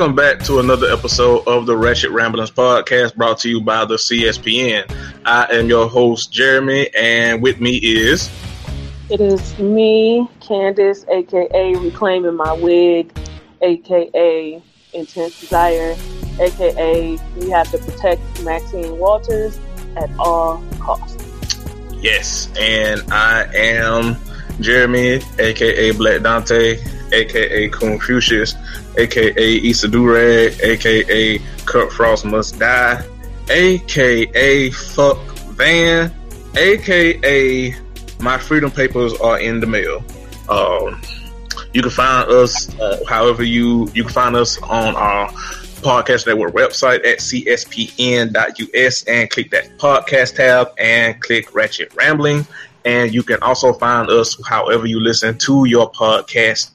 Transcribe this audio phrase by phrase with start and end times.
[0.00, 3.96] Welcome back to another episode of the Ratchet Ramblings podcast brought to you by the
[3.96, 4.90] CSPN.
[5.26, 8.30] I am your host, Jeremy, and with me is.
[9.10, 13.14] It is me, Candace, aka Reclaiming My Wig,
[13.60, 14.62] aka
[14.94, 15.94] Intense Desire,
[16.40, 19.60] aka We Have to Protect Maxine Waters
[19.98, 21.22] at all costs.
[22.00, 24.16] Yes, and I am
[24.62, 26.78] Jeremy, aka Black Dante,
[27.12, 28.54] aka Confucius,
[28.98, 33.04] aka Issa Durag, aka Kirk Frost Must Die,
[33.50, 35.18] aka Fuck
[35.54, 36.12] Van,
[36.56, 37.74] aka
[38.20, 40.04] My Freedom Papers are in the mail.
[40.48, 41.00] Um,
[41.72, 45.30] you can find us uh, however you you can find us on our
[45.80, 52.46] podcast network website at cspn.us and click that podcast tab and click Ratchet Rambling.
[52.84, 56.70] And you can also find us however you listen to your podcast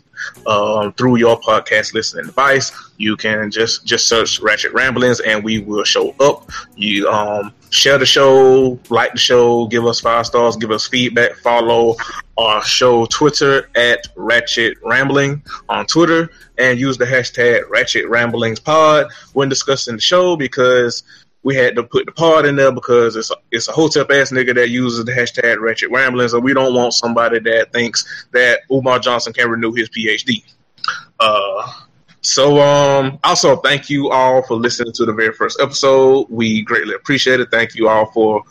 [0.45, 2.71] um, through your podcast listening device.
[2.97, 6.49] You can just just search Ratchet Ramblings and we will show up.
[6.75, 11.35] You um, share the show, like the show, give us five stars, give us feedback,
[11.35, 11.95] follow
[12.37, 19.07] our show Twitter at Ratchet Rambling on Twitter, and use the hashtag Ratchet Ramblings Pod
[19.33, 21.03] when discussing the show because
[21.45, 24.31] we had to put the part in there because it's a, it's a hotel ass
[24.31, 28.61] nigga that uses the hashtag Ratchet Ramblings, and we don't want somebody that thinks that
[28.71, 30.43] Umar Johnson can renew his PhD.
[31.19, 31.71] Uh,
[32.21, 36.25] so, um, also thank you all for listening to the very first episode.
[36.31, 37.51] We greatly appreciate it.
[37.51, 38.41] Thank you all for,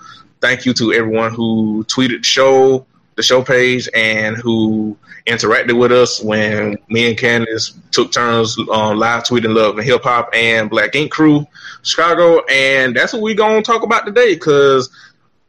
[0.41, 5.93] thank you to everyone who tweeted the show, the show page, and who interacted with
[5.93, 10.69] us when me and Candace took turns um, live tweeting Love and Hip Hop and
[10.69, 11.47] Black Ink Crew
[11.83, 14.35] Chicago, and that's what we gonna talk about today.
[14.35, 14.91] Because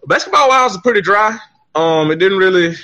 [0.07, 1.37] basketball wise is pretty dry.
[1.73, 2.75] Um, it didn't really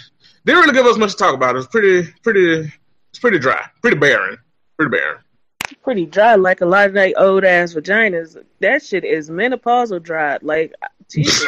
[0.45, 1.55] didn't really give us much to talk about.
[1.55, 2.71] It was pretty pretty
[3.11, 4.37] it's pretty dry, pretty barren,
[4.77, 5.17] pretty barren.
[5.83, 8.41] Pretty dry, like a lot of that old ass vaginas.
[8.59, 10.37] That shit is menopausal dry.
[10.41, 10.73] Like,
[11.09, 11.47] Jesus.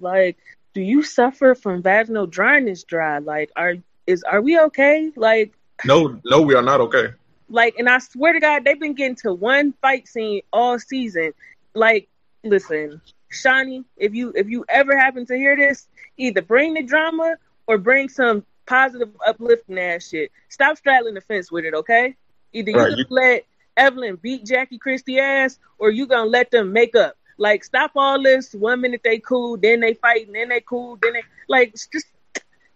[0.00, 0.36] Like,
[0.78, 3.18] do you suffer from vaginal dryness dry?
[3.18, 3.74] Like, are
[4.06, 5.10] is are we okay?
[5.16, 5.52] Like
[5.84, 7.14] No, no, we are not okay.
[7.48, 11.32] like and I swear to God, they've been getting to one fight scene all season.
[11.74, 12.08] Like,
[12.44, 13.00] listen,
[13.32, 17.76] Shaunie, if you if you ever happen to hear this, either bring the drama or
[17.76, 20.30] bring some positive uplifting ass shit.
[20.48, 22.14] Stop straddling the fence with it, okay?
[22.52, 23.46] Either you Right, you- let
[23.76, 27.16] Evelyn beat Jackie Christie ass or you gonna let them make up.
[27.38, 28.52] Like stop all this.
[28.52, 32.06] One minute they cool, then they fight, and then they cool, then they like just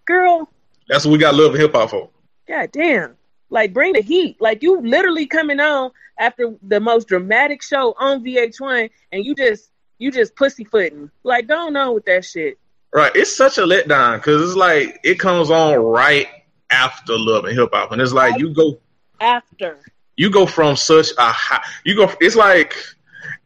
[0.07, 0.49] girl,
[0.89, 2.11] That's what we got Love and Hip Hop for.
[2.49, 3.17] God damn.
[3.51, 4.41] Like bring the heat.
[4.41, 9.71] Like you literally coming on after the most dramatic show on VH1 and you just
[9.99, 11.11] you just pussyfooting.
[11.23, 12.59] Like going on with that shit.
[12.95, 16.29] Right, it's such a letdown because it's like it comes on right
[16.71, 18.79] after Love and Hip Hop, and it's like you go
[19.21, 19.79] After.
[20.17, 22.75] you go from such a high you go it's like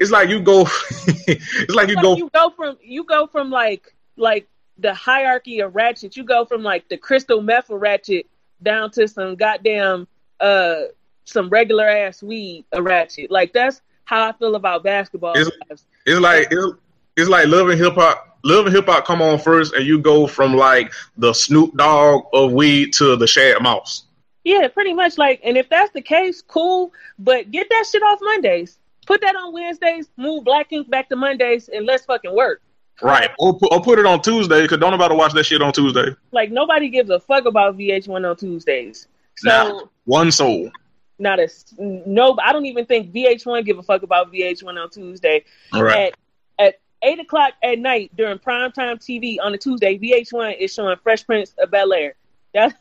[0.00, 0.62] it's like you go
[1.26, 4.46] it's like you Like, go you go from you go from like like
[4.78, 8.26] the hierarchy of ratchet, you go from like the crystal methyl ratchet
[8.62, 10.06] down to some goddamn
[10.40, 10.82] uh
[11.24, 13.30] some regular ass weed a ratchet.
[13.30, 15.36] Like that's how I feel about basketball.
[15.36, 16.72] It's- it's like it's,
[17.16, 19.98] it's like Love and Hip Hop Love and Hip Hop come on first and you
[19.98, 24.04] go from like the Snoop Dogg of weed to the Shad Mouse.
[24.44, 25.18] Yeah, pretty much.
[25.18, 26.92] Like, and if that's the case, cool.
[27.18, 28.78] But get that shit off Mondays.
[29.06, 30.08] Put that on Wednesdays.
[30.16, 32.60] Move Black Ink back to Mondays, and let's fucking work.
[33.02, 33.30] Right.
[33.38, 36.14] Or, put- or put it on Tuesday because don't nobody watch that shit on Tuesday.
[36.32, 39.06] Like nobody gives a fuck about VH1 on Tuesdays.
[39.36, 39.80] So Nah.
[40.06, 40.70] One soul.
[41.18, 41.48] not a
[41.78, 42.36] no.
[42.42, 45.44] I don't even think VH1 give a fuck about VH1 on Tuesday.
[45.72, 46.14] All right.
[46.58, 50.96] At at eight o'clock at night during primetime TV on a Tuesday, VH1 is showing
[51.02, 52.14] Fresh Prince of Bel Air.
[52.54, 52.74] That's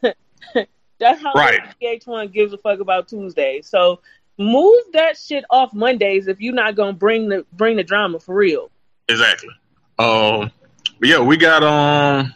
[0.99, 1.59] that's how Right.
[1.81, 3.61] VH1 gives a fuck about Tuesday.
[3.61, 3.99] So
[4.37, 8.35] move that shit off Mondays if you're not gonna bring the bring the drama for
[8.35, 8.69] real.
[9.07, 9.53] Exactly.
[9.99, 10.51] Um,
[10.99, 12.33] but yeah, we got um,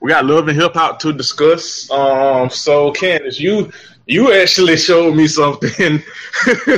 [0.00, 1.90] we got love and hip hop to discuss.
[1.90, 3.72] Um, so Candace, you
[4.06, 5.68] you actually showed me something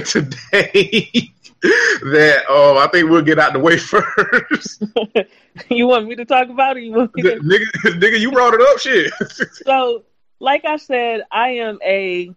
[0.05, 1.33] today.
[1.63, 4.83] that um, I think we'll get out the way first.
[5.69, 6.85] you want me to talk about it?
[6.85, 7.37] You want me to...
[7.37, 7.67] nigga,
[8.01, 9.13] nigga, you brought it up, shit.
[9.65, 10.05] so,
[10.39, 12.35] like I said, I am a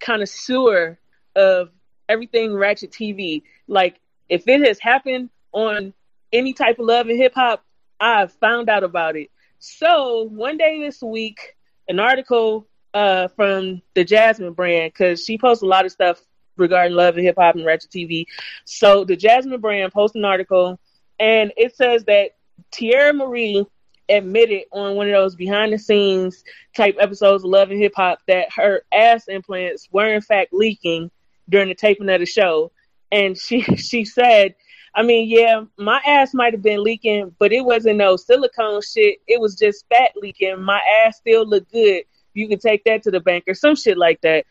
[0.00, 0.98] connoisseur
[1.36, 1.70] of
[2.08, 3.42] everything Ratchet TV.
[3.68, 5.92] Like, if it has happened on
[6.32, 7.64] any type of love and hip hop,
[8.00, 9.30] I've found out about it.
[9.58, 11.56] So one day this week,
[11.88, 16.20] an article uh, from the Jasmine brand, because she posts a lot of stuff
[16.56, 18.26] regarding love and hip hop and Ratchet TV.
[18.64, 20.78] So the Jasmine brand posted an article,
[21.18, 22.30] and it says that
[22.72, 23.64] Teairra Marie
[24.08, 26.44] admitted on one of those behind the scenes
[26.76, 31.10] type episodes of Love and Hip Hop that her ass implants were in fact leaking
[31.48, 32.72] during the taping of the show.
[33.12, 34.54] And she she said
[34.96, 39.18] I mean, yeah, my ass might have been leaking, but it wasn't no silicone shit.
[39.28, 40.62] It was just fat leaking.
[40.62, 42.04] My ass still looked good.
[42.32, 44.46] You can take that to the bank or some shit like that.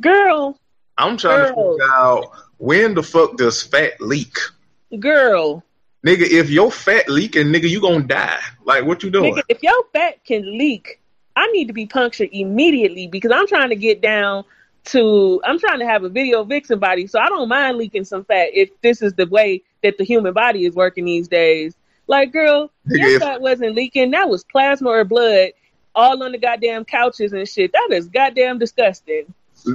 [0.00, 0.58] Girl.
[0.98, 4.36] I'm trying girl, to figure out when the fuck does fat leak?
[5.00, 5.64] Girl.
[6.06, 8.38] Nigga, if your fat leaking, nigga, you gonna die.
[8.64, 9.34] Like, what you doing?
[9.34, 11.00] Nigga, if your fat can leak,
[11.34, 14.44] I need to be punctured immediately because I'm trying to get down
[14.86, 18.24] to I'm trying to have a video vixen body, so I don't mind leaking some
[18.24, 21.74] fat if this is the way that the human body is working these days.
[22.06, 24.12] Like, girl, your fat wasn't leaking.
[24.12, 25.50] That was plasma or blood
[25.94, 27.72] all on the goddamn couches and shit.
[27.72, 29.32] That is goddamn disgusting.
[29.66, 29.74] yo,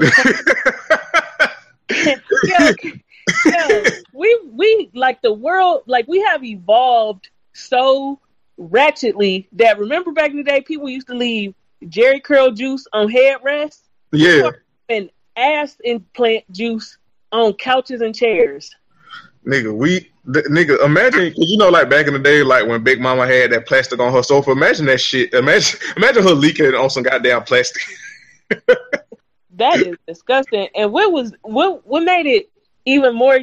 [3.46, 3.84] yo,
[4.14, 8.20] we we like the world like we have evolved so
[8.60, 11.54] ratchetly that remember back in the day people used to leave
[11.84, 13.82] Jheri curl juice on headrests.
[14.14, 14.52] Yeah
[14.90, 16.98] and ass implant juice
[17.32, 18.74] on couches and chairs.
[19.46, 23.02] Nigga, we nigga, imagine cause you know, like back in the day, like when Big
[23.02, 24.52] Mama had that plastic on her sofa.
[24.52, 25.34] Imagine that shit.
[25.34, 27.82] Imagine, imagine her leaking on some goddamn plastic.
[29.56, 30.68] that is disgusting.
[30.76, 32.50] And what was what what made it
[32.86, 33.40] even more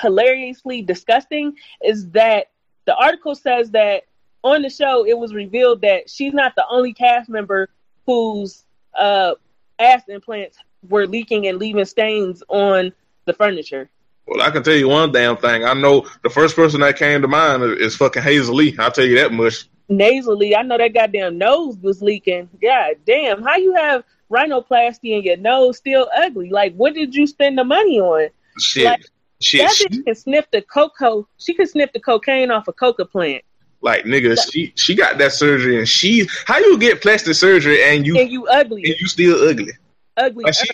[0.00, 2.46] hilariously disgusting is that
[2.86, 4.04] the article says that
[4.42, 7.68] on the show it was revealed that she's not the only cast member
[8.06, 8.64] whose
[8.98, 9.34] uh,
[9.78, 12.92] ass implants were leaking and leaving stains on
[13.24, 13.88] the furniture.
[14.26, 15.64] Well, I can tell you one damn thing.
[15.64, 18.76] I know the first person that came to mind is fucking Hazel Lee.
[18.78, 19.68] I'll tell you that much.
[19.88, 22.48] Nasally, I know that goddamn nose was leaking.
[22.60, 26.50] God damn, how you have rhinoplasty and your nose still ugly?
[26.50, 28.28] Like, what did you spend the money on?
[28.58, 29.04] Shit, like,
[29.40, 29.60] shit.
[29.60, 31.26] That bitch can sniff the cocoa.
[31.38, 33.44] She can sniff the cocaine off a coca plant.
[33.82, 38.06] Like nigga, she she got that surgery and she how you get plastic surgery and
[38.06, 39.72] you and you ugly and you still ugly
[40.16, 40.68] ugly like she,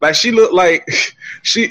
[0.00, 0.88] like she looked like
[1.42, 1.70] she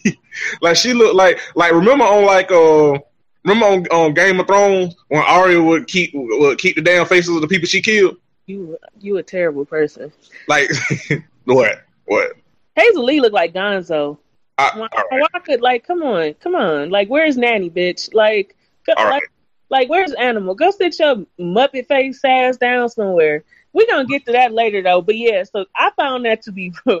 [0.60, 2.98] like she looked like like remember on like uh
[3.44, 7.34] remember on, on Game of Thrones when Arya would keep would keep the damn faces
[7.34, 8.16] of the people she killed.
[8.46, 10.12] You you a terrible person.
[10.48, 10.70] Like
[11.44, 12.32] what what?
[12.76, 14.18] Hazel Lee looked like Gonzo.
[14.58, 15.22] I, why, right.
[15.32, 18.54] why could like come on come on like where's Nanny bitch like
[18.86, 19.22] like, right.
[19.70, 24.32] like where's Animal go sit your muppet face ass down somewhere we're gonna get to
[24.32, 25.02] that later though.
[25.02, 26.72] But yeah, so I found that to be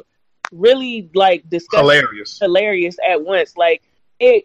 [0.52, 3.56] really like disgusting, hilarious, hilarious at once.
[3.56, 3.82] Like
[4.18, 4.44] it,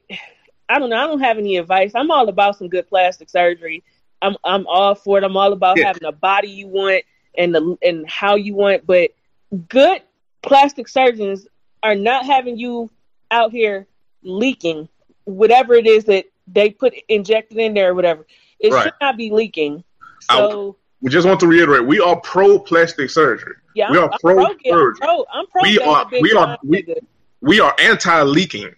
[0.69, 0.97] I don't know.
[0.97, 1.91] I don't have any advice.
[1.95, 3.83] I'm all about some good plastic surgery.
[4.21, 5.23] I'm I'm all for it.
[5.23, 5.87] I'm all about yeah.
[5.87, 7.03] having a body you want
[7.37, 8.85] and the and how you want.
[8.85, 9.11] But
[9.69, 10.01] good
[10.41, 11.47] plastic surgeons
[11.83, 12.89] are not having you
[13.31, 13.87] out here
[14.23, 14.89] leaking
[15.25, 18.25] whatever it is that they put injected in there or whatever.
[18.59, 18.83] It right.
[18.83, 19.83] should not be leaking.
[20.21, 23.55] So we just want to reiterate: we are pro plastic surgery.
[23.75, 24.99] Yeah, we are I'm, pro, I'm pro surgery.
[25.01, 26.95] I'm pro, I'm pro we are we are we,
[27.41, 28.73] we, are anti leaking.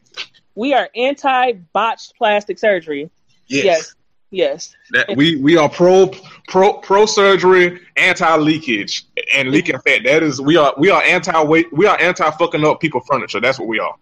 [0.55, 3.09] We are anti botched plastic surgery.
[3.47, 3.65] Yes.
[3.65, 3.95] Yes.
[4.31, 4.75] yes.
[4.91, 6.11] That we we are pro
[6.47, 10.01] pro pro surgery, anti leakage, and leaking fat.
[10.03, 13.39] That is we are we are anti weight we are anti fucking up people furniture.
[13.39, 13.95] That's what we are.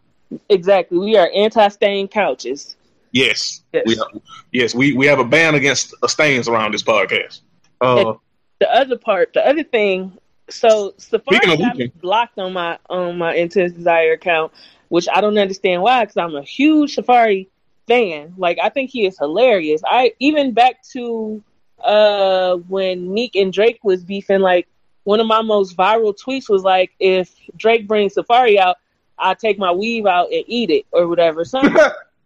[0.50, 0.98] Exactly.
[0.98, 2.76] We are anti stain couches.
[3.12, 3.62] Yes.
[3.72, 3.84] Yes.
[3.86, 4.08] We are,
[4.52, 4.76] yes.
[4.76, 7.42] We we have a ban against uh, stains around this podcast.
[7.82, 8.14] Uh,
[8.60, 10.18] the other part, the other thing.
[10.50, 14.52] So Safaree got me blocked on my on my Intense Desire account,
[14.90, 17.48] which I don't understand why, because I'm a huge Safaree
[17.88, 18.34] fan.
[18.38, 19.82] Like I think he is hilarious.
[19.86, 21.44] I even back to
[21.84, 24.68] uh when Meek and Drake was beefing, like
[25.04, 28.78] one of my most viral tweets was like, if Drake brings Safaree out,
[29.18, 31.44] I take my weave out and eat it or whatever.
[31.46, 31.76] Something.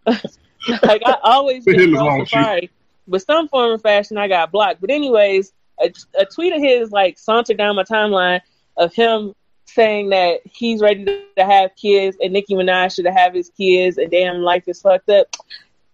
[0.83, 2.69] like I always pro Safaree,
[3.07, 4.81] but some form of fashion I got blocked.
[4.81, 8.41] But anyways, a, a tweet of his like sauntered down my timeline
[8.77, 9.33] of him
[9.65, 14.09] saying that he's ready to have kids and Nicki Minaj should have his kids and
[14.09, 15.27] damn life is fucked up.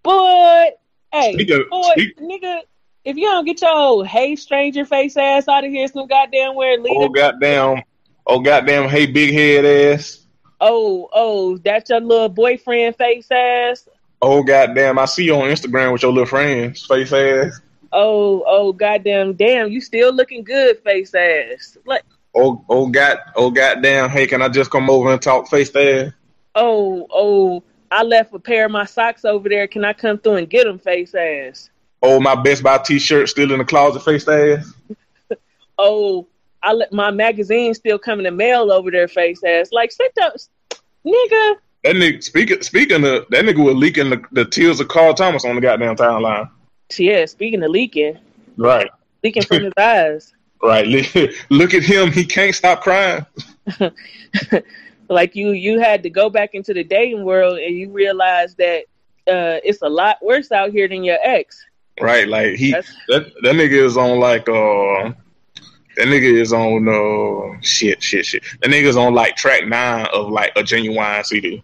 [0.03, 0.79] But
[1.11, 2.19] hey, of, boy, speak.
[2.19, 2.61] nigga,
[3.03, 6.55] if you don't get your old hey stranger face ass out of here, some goddamn
[6.55, 6.95] where leader.
[6.97, 7.83] Oh goddamn,
[8.27, 10.19] oh goddamn, hey big head ass.
[10.65, 13.87] Oh, oh, that's your little boyfriend face ass.
[14.25, 14.97] Oh goddamn!
[14.99, 17.59] I see you on Instagram with your little friends, face ass.
[17.91, 21.77] Oh, oh, goddamn, damn, you still looking good, face ass.
[21.85, 22.03] Like,
[22.33, 24.09] Oh, oh god, oh goddamn!
[24.09, 26.13] Hey, can I just come over and talk face ass?
[26.55, 29.67] oh, oh, I left a pair of my socks over there.
[29.67, 31.69] Can I come through and get them, face ass?
[32.01, 34.73] Oh, my Best Buy T-shirt still in the closet, face ass.
[35.77, 36.27] Oh,
[36.61, 39.69] I let my magazine still come in the mail over there, face ass.
[39.73, 40.33] Like, sit up,
[41.05, 41.55] nigga.
[41.83, 45.43] That nigga speaking speaking of that nigga was leaking the, the tears of Carl Thomas
[45.43, 46.49] on the goddamn timeline.
[46.97, 48.19] Yeah, speaking of leaking,
[48.57, 48.89] Right,
[49.23, 50.33] leaking from his eyes.
[50.63, 50.87] right.
[51.49, 53.25] Look at him; he can't stop crying.
[55.09, 58.83] like you you had to go back into the dating world and you realize that
[59.27, 61.65] uh, it's a lot worse out here than your ex.
[61.99, 65.11] Right, like he That's- that that nigga is on like uh
[65.97, 68.43] that nigga is on uh shit shit shit.
[68.61, 71.61] That nigga's on like track nine of like a genuine CD.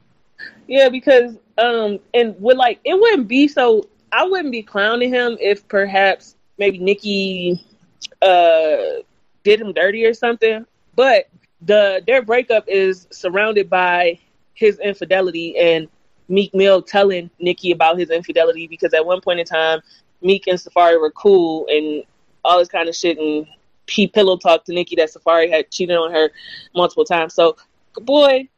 [0.70, 3.90] Yeah, because um, and with like it wouldn't be so.
[4.12, 7.66] I wouldn't be clowning him if perhaps maybe Nicki
[8.22, 9.02] uh
[9.44, 10.68] did him dirty or something.
[10.96, 11.28] But
[11.62, 14.20] the their breakup is surrounded by
[14.54, 15.88] his infidelity and
[16.28, 19.82] Meek Mill telling Nicki about his infidelity because at one point in time
[20.22, 22.04] Meek and Safaree were cool and
[22.46, 23.48] all this kind of shit and
[23.90, 26.30] he pillow talked to Nicki that Safaree had cheated on her
[26.76, 27.34] multiple times.
[27.34, 27.58] So
[27.94, 28.50] good boy,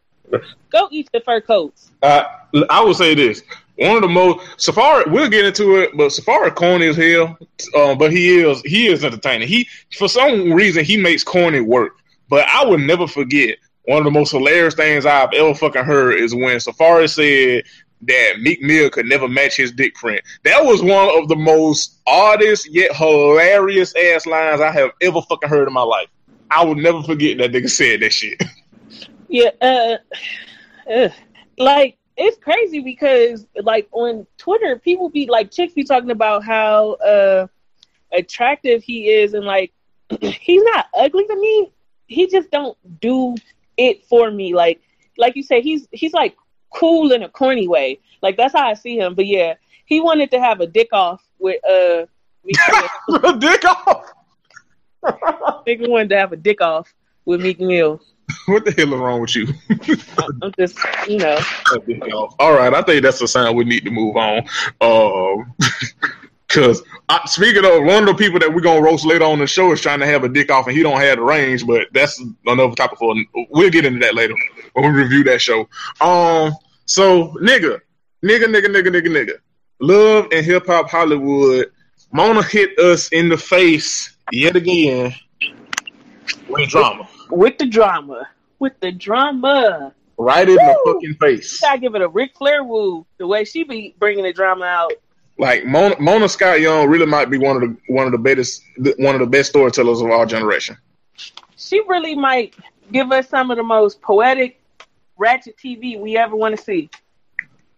[0.70, 1.92] go eat the fur coats.
[2.02, 2.24] Uh,
[2.70, 3.44] I would say this.
[3.78, 5.10] One of the most Safaree.
[5.10, 7.38] We'll get into it, but Safaree corny as hell.
[7.76, 9.48] Um, but he is he is entertaining.
[9.48, 11.94] He for some reason he makes corny work.
[12.30, 16.20] But I would never forget one of the most hilarious things I've ever fucking heard
[16.20, 17.64] is when Safaree said
[18.04, 20.22] that Meek Mill could never match his dick print.
[20.44, 25.50] That was one of the most oddest yet hilarious ass lines I have ever fucking
[25.50, 26.08] heard in my life.
[26.50, 28.42] I will never forget that nigga said that shit.
[29.32, 29.98] Yeah, uh,
[30.94, 31.12] ugh.
[31.58, 36.92] like it's crazy because like on Twitter, people be like chicks be talking about how
[36.96, 37.48] uh
[38.12, 39.72] attractive he is, and like
[40.22, 41.72] he's not ugly to me.
[42.08, 43.36] He just don't do
[43.78, 44.54] it for me.
[44.54, 44.82] Like
[45.18, 46.36] like you say, he's he's like
[46.76, 48.02] cool in a corny way.
[48.22, 49.16] Like that's how I see him.
[49.16, 49.54] But yeah,
[49.86, 52.06] he wanted to have a dick off with uh.
[52.44, 53.34] Mill.
[53.40, 54.12] dick off.
[55.06, 58.02] Nigga wanted to have a dick off with Meek Mill.
[58.48, 59.48] What the hell is wrong with you?
[60.42, 61.40] I'm just, you know.
[62.40, 64.44] All right, I think that's a sign we need to move on.
[64.82, 65.54] Um,
[66.52, 69.48] Cause I, speaking of one of the people that we're gonna roast later on the
[69.48, 71.88] show is trying to have a dick off and he don't have the range, but
[71.94, 73.16] that's another topic for.
[73.52, 74.36] We'll get into that later
[74.74, 75.62] when we review that show.
[76.02, 76.54] Um,
[76.86, 77.80] so nigga,
[78.22, 79.34] nigga, nigga, nigga, nigga, nigga,
[79.80, 81.72] love and hip hop Hollywood.
[82.12, 85.16] Mona hit us in the face yet again
[86.50, 88.28] with drama, With the drama.
[88.60, 89.94] With the drama.
[90.18, 91.62] right in the fucking face.
[91.62, 93.06] You gotta give it a Ric Flair woo.
[93.18, 94.92] The way she be bringing the drama out.
[95.38, 98.64] like Mona, Mona Scott Young really might be one of the one of the best
[98.98, 100.78] one of the best storytellers of our generation.
[101.56, 102.56] She really might
[102.92, 104.62] give us some of the most poetic
[105.18, 106.90] ratchet TV we ever want to see.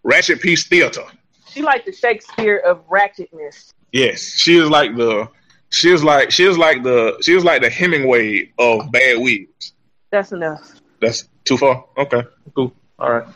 [0.03, 1.03] Ratchet Piece Theater.
[1.47, 3.73] She like the Shakespeare of ratchetness.
[3.91, 5.29] Yes, she is like the
[5.73, 9.73] she is like she is like the she is like the Hemingway of bad wigs.
[10.11, 10.79] That's enough.
[11.01, 11.83] That's too far.
[11.97, 12.21] Okay,
[12.55, 12.71] cool.
[12.99, 13.27] All right.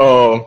[0.00, 0.46] Um,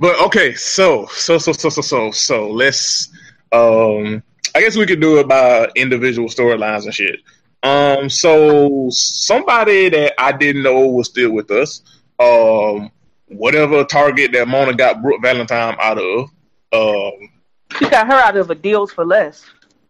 [0.00, 3.10] but okay, so so so so so so so let's.
[3.52, 4.22] Um,
[4.54, 7.20] I guess we could do it by individual storylines and shit.
[7.62, 11.82] Um, so somebody that I didn't know was still with us.
[12.18, 12.90] Um,
[13.26, 16.30] whatever target that Mona got Brooke Valentine out of.
[16.72, 17.30] Um,
[17.78, 19.44] She got her out of a deals for less.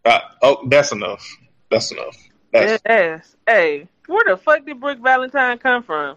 [0.04, 1.26] Uh, oh, that's enough.
[1.70, 2.16] That's enough.
[2.52, 3.37] That's Yes.
[3.46, 6.16] Hey, where the fuck did Brooke Valentine come from?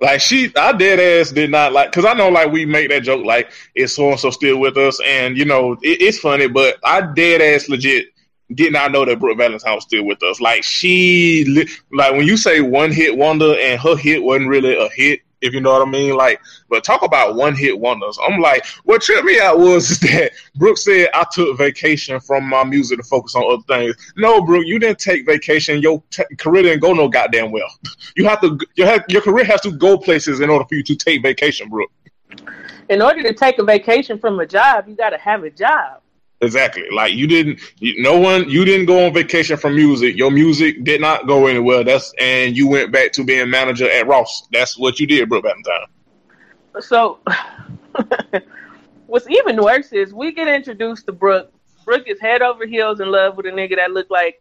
[0.00, 3.02] Like she, I dead ass did not like because I know like we make that
[3.02, 6.46] joke like is so and so still with us, and you know it, it's funny,
[6.46, 8.06] but I dead ass legit
[8.54, 10.40] did not know that Brooke Valentine was still with us.
[10.40, 14.88] Like she, like when you say one hit wonder, and her hit wasn't really a
[14.88, 16.16] hit, if you know what I mean.
[16.16, 18.18] Like, but talk about one hit wonders.
[18.26, 22.64] I'm like, what tripped me out was that Brooke said I took vacation from my
[22.64, 23.96] music to focus on other things.
[24.16, 25.80] No, Brooke, you didn't take vacation.
[25.80, 27.68] Your t- career didn't go no goddamn well.
[28.16, 30.82] You have to, you have, your career has to go places in order for you
[30.82, 31.90] to take vacation, Brooke.
[32.88, 36.00] In order to take a vacation from a job, you got to have a job.
[36.40, 36.84] Exactly.
[36.92, 40.16] Like you didn't, you, no one, you didn't go on vacation from music.
[40.16, 41.82] Your music did not go anywhere.
[41.82, 44.46] That's and you went back to being manager at Ross.
[44.52, 45.86] That's what you did, Brooke Valentine.
[46.80, 47.18] So,
[49.06, 51.52] what's even worse is we get introduced to Brooke.
[51.84, 54.40] Brooke is head over heels in love with a nigga that looked like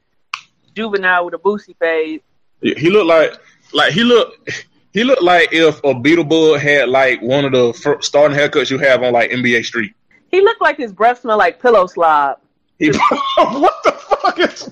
[0.75, 2.21] juvenile with a boosie fade.
[2.61, 3.33] He looked like,
[3.73, 8.35] like he looked, He looked like if a Beetleborg had like one of the starting
[8.35, 9.93] haircuts you have on like NBA Street.
[10.31, 12.39] He looked like his breath smelled like pillow slob.
[12.79, 12.89] He,
[13.37, 14.69] what the fuck is?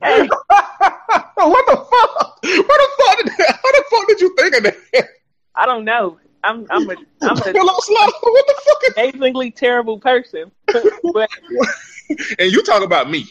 [1.44, 2.38] What the fuck?
[2.42, 3.46] What the fuck did?
[3.46, 5.08] How the fuck did you think of that?
[5.54, 6.18] I don't know.
[6.44, 8.10] I'm I'm a I'm a Pillow slap?
[8.20, 8.82] What the fuck?
[8.84, 10.50] Is, amazingly terrible person.
[11.12, 11.30] but
[12.38, 13.26] and you talk about me.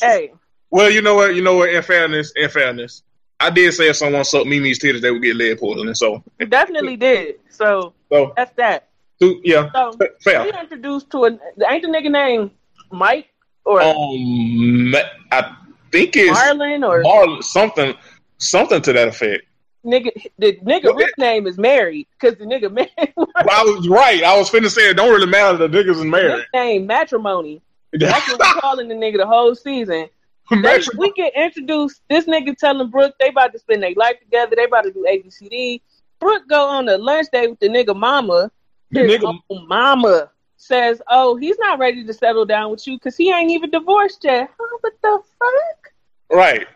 [0.00, 0.32] hey,
[0.70, 1.34] Well, you know what?
[1.34, 1.70] You know what?
[1.70, 3.02] In fairness, in fairness,
[3.40, 5.94] I did say if someone sucked Mimi's titties, they would get lead poisoning.
[5.94, 7.36] So, definitely did.
[7.50, 8.88] So so, that's that.
[9.20, 10.46] Yeah, So we fair.
[10.60, 11.28] introduced to a
[11.68, 12.50] ain't the nigga named
[12.90, 13.28] Mike
[13.64, 14.94] or Um,
[15.32, 15.54] I
[15.92, 17.94] think it's Marlon or Marlon, something,
[18.38, 19.44] something to that effect.
[19.84, 20.10] nigga.
[20.38, 24.22] The nigga Well, real name is Mary because the nigga man Well, I was right.
[24.22, 25.56] I was finna say it don't really matter.
[25.58, 26.44] The niggas is married.
[26.54, 27.62] name matrimony.
[27.92, 30.08] That's what we calling the nigga the whole season.
[30.50, 32.02] They, we get introduced.
[32.10, 34.54] This nigga telling Brooke they about to spend their life together.
[34.56, 35.80] They about to do ABCD.
[36.20, 38.50] Brooke go on a lunch date with the nigga mama.
[38.90, 43.16] His nigga, own mama says, "Oh, he's not ready to settle down with you because
[43.16, 45.92] he ain't even divorced yet." Huh, what the fuck?
[46.30, 46.66] right?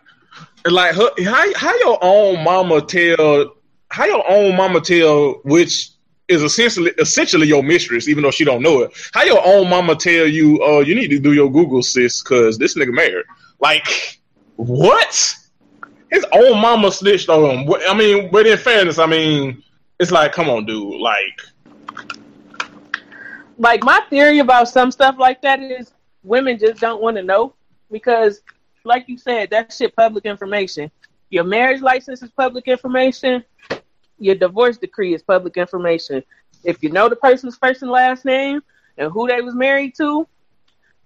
[0.67, 3.55] Like, her, how how your own mama tell?
[3.91, 5.91] How your own mama tell which
[6.29, 8.93] is essentially essentially your mistress, even though she don't know it.
[9.15, 12.59] How your own mama tell you, "Oh, you need to do your Google, sis, because
[12.59, 13.25] this nigga married."
[13.61, 14.21] Like,
[14.57, 15.35] what?
[16.11, 17.75] His own mama snitched on him.
[17.88, 19.62] I mean, but in fairness, I mean,
[19.99, 21.00] it's like, come on, dude.
[21.00, 21.41] Like,
[23.59, 27.55] Like my theory about some stuff like that is women just don't want to know
[27.91, 28.41] because,
[28.85, 30.91] like you said, that shit public information.
[31.31, 33.45] Your marriage license is public information.
[34.19, 36.23] Your divorce decree is public information.
[36.65, 38.62] If you know the person's first and last name
[38.97, 40.27] and who they was married to,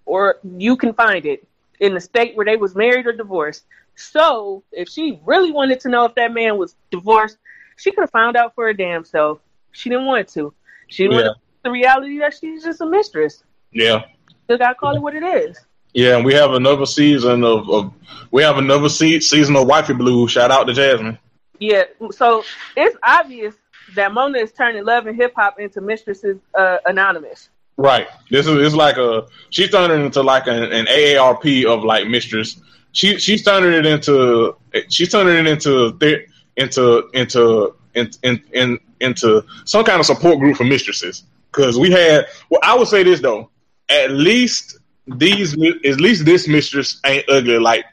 [0.04, 1.46] or you can find it
[1.80, 3.64] in the state where they was married or divorced.
[3.94, 7.38] So if she really wanted to know if that man was divorced,
[7.76, 9.40] she could have found out for her damn self.
[9.72, 10.52] She didn't want to.
[10.88, 11.24] She didn't Yeah.
[11.26, 13.42] want the reality that she's just a mistress.
[13.72, 14.02] yeah.
[14.44, 15.56] Still gotta call it what it is.
[15.94, 17.92] Yeah, and we have another season of, of
[18.32, 20.26] we have another se- season of Wifey Blue.
[20.26, 21.18] Shout out to Jasmine.
[21.60, 22.44] Yeah, so
[22.76, 23.54] it's obvious
[23.94, 27.50] that Mona is turning love and hip hop into mistresses uh, anonymous.
[27.76, 28.08] Right.
[28.30, 32.08] This is it's like a she's turning it into like an, an AARP of like
[32.08, 32.60] mistress.
[32.92, 34.56] She she's turning it into
[34.88, 36.24] she's turning it into the-
[36.56, 41.24] into into in, in, in, into some kind of support group for mistresses.
[41.52, 43.50] Because we had well, I would say this though,
[43.88, 47.84] at least these at least this mistress ain't ugly like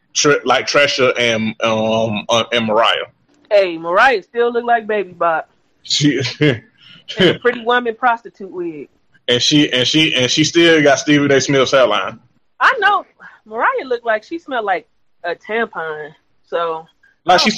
[0.46, 3.06] like Tresha and um uh, and Mariah.
[3.52, 5.50] Hey, Mariah still look like Baby Bop.
[5.84, 6.22] She
[7.08, 8.90] pretty woman prostitute wig.
[9.28, 11.42] and she and she and she still got Stevie A.
[11.42, 12.20] Smith's hairline.
[12.60, 13.06] I know
[13.46, 14.88] Mariah looked like she smelled like
[15.24, 16.14] a tampon.
[16.46, 16.88] So
[17.26, 17.52] Like she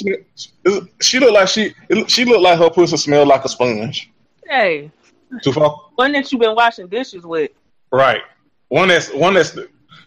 [1.00, 1.74] she looked like she
[2.08, 4.10] she looked like her pussy smelled like a sponge.
[4.48, 4.90] hey,
[5.42, 5.90] Too far?
[5.94, 7.50] one that you've been washing dishes with.
[7.90, 8.22] Right.
[8.68, 9.56] One that's one that's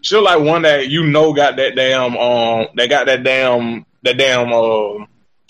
[0.02, 3.86] she look like one that you know got that damn um that got that damn
[4.04, 5.06] that damn uh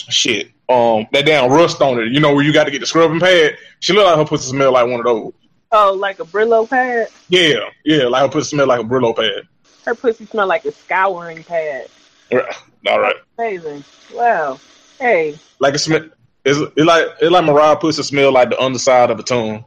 [0.09, 2.11] shit um that damn rust on it.
[2.11, 3.57] You know where you got to get the scrubbing pad.
[3.79, 5.33] She look like her pussy smell like one of those.
[5.71, 7.07] Oh, like a Brillo pad.
[7.27, 9.47] Yeah, yeah, like her pussy smell like a Brillo pad.
[9.85, 11.87] Her pussy smell like a scouring pad.
[12.31, 12.55] Right.
[12.87, 13.15] All right.
[13.37, 13.83] Amazing.
[14.13, 14.59] Wow.
[14.99, 15.37] Hey.
[15.59, 16.09] Like it smell.
[16.45, 19.65] It's it like it like Mariah pussy smell like the underside of a tongue.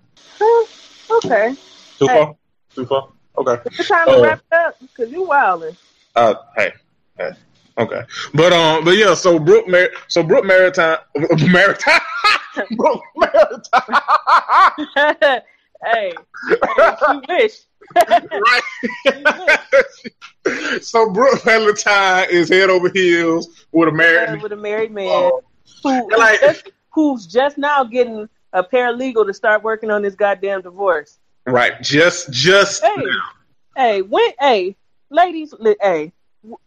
[1.10, 1.54] Okay.
[1.98, 2.14] Too Hey.
[2.14, 2.34] far?
[2.74, 3.08] Too far?
[3.36, 3.56] Okay.
[3.78, 4.22] It's time to Oh.
[4.22, 5.76] wrap it up because you wildin'.
[6.14, 6.72] Uh, hey,
[7.16, 7.30] hey,
[7.78, 8.02] okay,
[8.34, 10.98] but um, but yeah, so Brooke, Mar- so Brooke Maritime,
[11.52, 12.00] Maritime,
[12.72, 13.82] Brooke Maritime,
[14.96, 15.40] hey,
[15.84, 16.12] hey,
[16.48, 17.52] you wish.
[18.34, 18.62] right?
[20.82, 25.06] so Brooke Valentine is head over heels with a Uh, married, with a married man
[25.08, 25.42] Oh.
[25.82, 30.14] Who, Like- who's, just, who's just now getting a paralegal to start working on this
[30.14, 31.18] goddamn divorce.
[31.46, 31.80] right?
[31.82, 33.04] Just, just Hey,
[33.76, 34.76] hey, when, hey,
[35.10, 36.12] ladies, hey,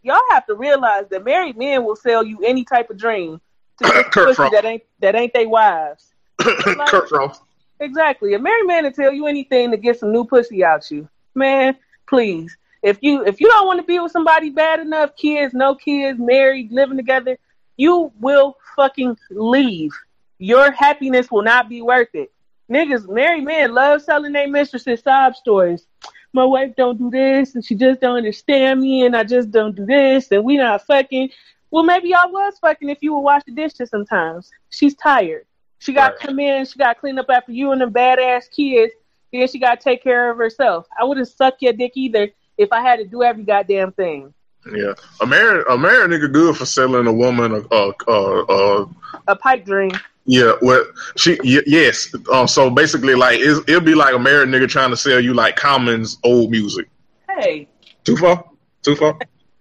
[0.02, 3.40] y'all have to realize that married men will sell you any type of dream
[3.82, 6.12] to get pussy that ain't that ain't they wives.
[6.40, 7.42] Kirk Frost.
[7.80, 8.34] Exactly.
[8.34, 11.08] A married man will tell you anything to get some new pussy out you.
[11.34, 11.76] Man,
[12.08, 12.56] please.
[12.82, 16.18] If you if you don't want to be with somebody bad enough, kids, no kids,
[16.18, 17.38] married, living together,
[17.76, 19.92] you will fucking leave.
[20.38, 22.32] Your happiness will not be worth it.
[22.70, 25.86] Niggas, married men love selling their mistresses sob stories.
[26.32, 29.76] My wife don't do this and she just don't understand me and I just don't
[29.76, 31.30] do this and we not fucking.
[31.70, 34.50] Well, maybe y'all was fucking if you would wash the dishes sometimes.
[34.70, 35.46] She's tired.
[35.78, 36.64] She got to come in.
[36.64, 38.92] She got to clean up after you and the badass kids.
[39.32, 40.86] Then she got to take care of herself.
[40.98, 44.32] I wouldn't suck your dick either if I had to do every goddamn thing.
[44.70, 48.86] Yeah, a married a married nigga good for selling a woman a uh uh, uh
[49.26, 49.90] A pipe dream.
[50.24, 50.84] yeah well,
[51.16, 54.96] she y- yes um so basically like it'll be like a married nigga trying to
[54.96, 56.88] sell you like Common's old music.
[57.28, 57.66] Hey,
[58.04, 58.44] Too far,
[58.82, 59.18] too far.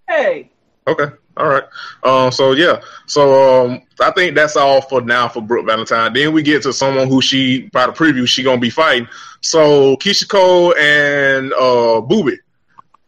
[0.07, 0.51] hey.
[0.87, 1.05] Okay.
[1.37, 1.63] All right.
[2.03, 2.31] Um.
[2.31, 2.81] So yeah.
[3.07, 3.81] So um.
[4.01, 6.11] I think that's all for now for Brooke Valentine.
[6.13, 9.07] Then we get to someone who she by the preview she gonna be fighting.
[9.41, 12.37] So Keyshia Cole and uh Booby.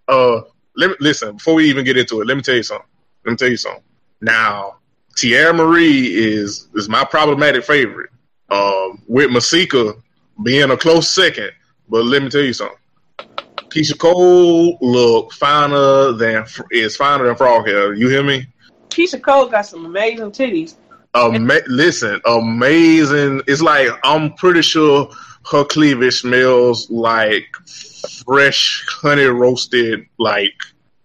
[0.08, 0.42] Uh.
[0.76, 2.28] Let me listen before we even get into it.
[2.28, 2.88] Let me tell you something.
[3.26, 3.84] Let me tell you something.
[4.22, 4.78] Now,
[5.16, 8.10] Teairra Marie is is my problematic favorite.
[8.50, 9.02] Um.
[9.08, 9.94] With Masika
[10.44, 11.52] being a close second.
[11.90, 12.78] But let me tell you something.
[13.70, 17.94] Keyshia Cole look finer than is finer than frog hair.
[17.94, 18.48] You hear me?
[18.90, 20.76] Keyshia Cole got some amazing titties.
[21.16, 23.42] Ama- listen, amazing.
[23.48, 25.10] It's like I'm pretty sure
[25.52, 27.56] her cleavage smells like
[28.26, 30.06] fresh honey roasted.
[30.20, 30.54] Like,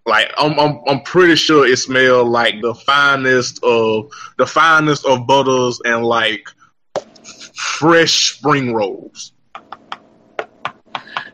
[0.06, 5.26] like I'm I'm I'm pretty sure it smelled like the finest of the finest of
[5.26, 6.48] butters and like
[7.54, 9.32] fresh spring rolls.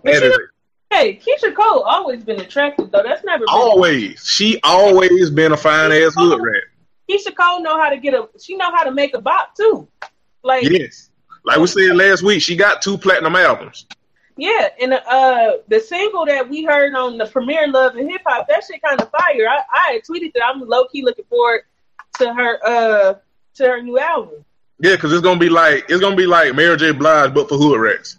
[0.05, 0.33] Is-
[0.91, 3.03] Hey, Keyshia Cole always been attractive though.
[3.03, 6.63] That's never always, she always been a fine ass hood rat.
[7.11, 8.29] Keyshia Cole know how to get a.
[8.41, 9.89] She know how to make a bop too.
[10.45, 11.11] Like Yes.
[11.45, 13.87] Like we said last week, she got two platinum albums.
[14.37, 18.49] Yeah, and uh, the single that we heard on the premiere Love and Hip Hop,
[18.49, 19.49] that shit kind of fire.
[19.49, 21.63] I, I tweeted that I'm low key looking forward
[22.19, 23.15] to her uh
[23.55, 24.45] to her new album.
[24.81, 26.91] Yeah, because it's gonna be like it's gonna be like Mary J.
[26.93, 28.19] Blige, but for hood rats.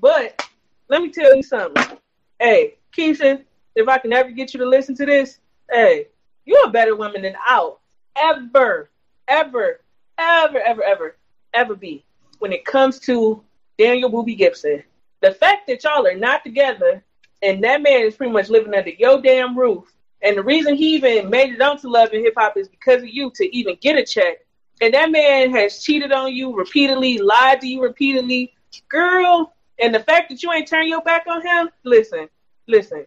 [0.00, 0.46] But
[0.88, 1.98] let me tell you something.
[2.38, 3.42] Hey, Keyshia,
[3.74, 5.38] if I can ever get you to listen to this,
[5.70, 6.08] hey,
[6.44, 7.80] you're a better woman than I'll
[8.16, 8.90] ever,
[9.28, 9.80] ever,
[10.18, 11.16] ever, ever, ever,
[11.54, 12.04] ever be
[12.40, 13.42] when it comes to
[13.78, 14.82] Daniel Booby Gibson.
[15.22, 17.02] The fact that y'all are not together
[17.42, 19.92] and that man is pretty much living under your damn roof.
[20.20, 23.08] And the reason he even made it onto Love and Hip Hop is because of
[23.08, 24.38] you to even get a check.
[24.80, 28.52] And that man has cheated on you repeatedly, lied to you repeatedly.
[28.88, 32.28] Girl, and the fact that you ain't turn your back on him, listen,
[32.66, 33.06] listen.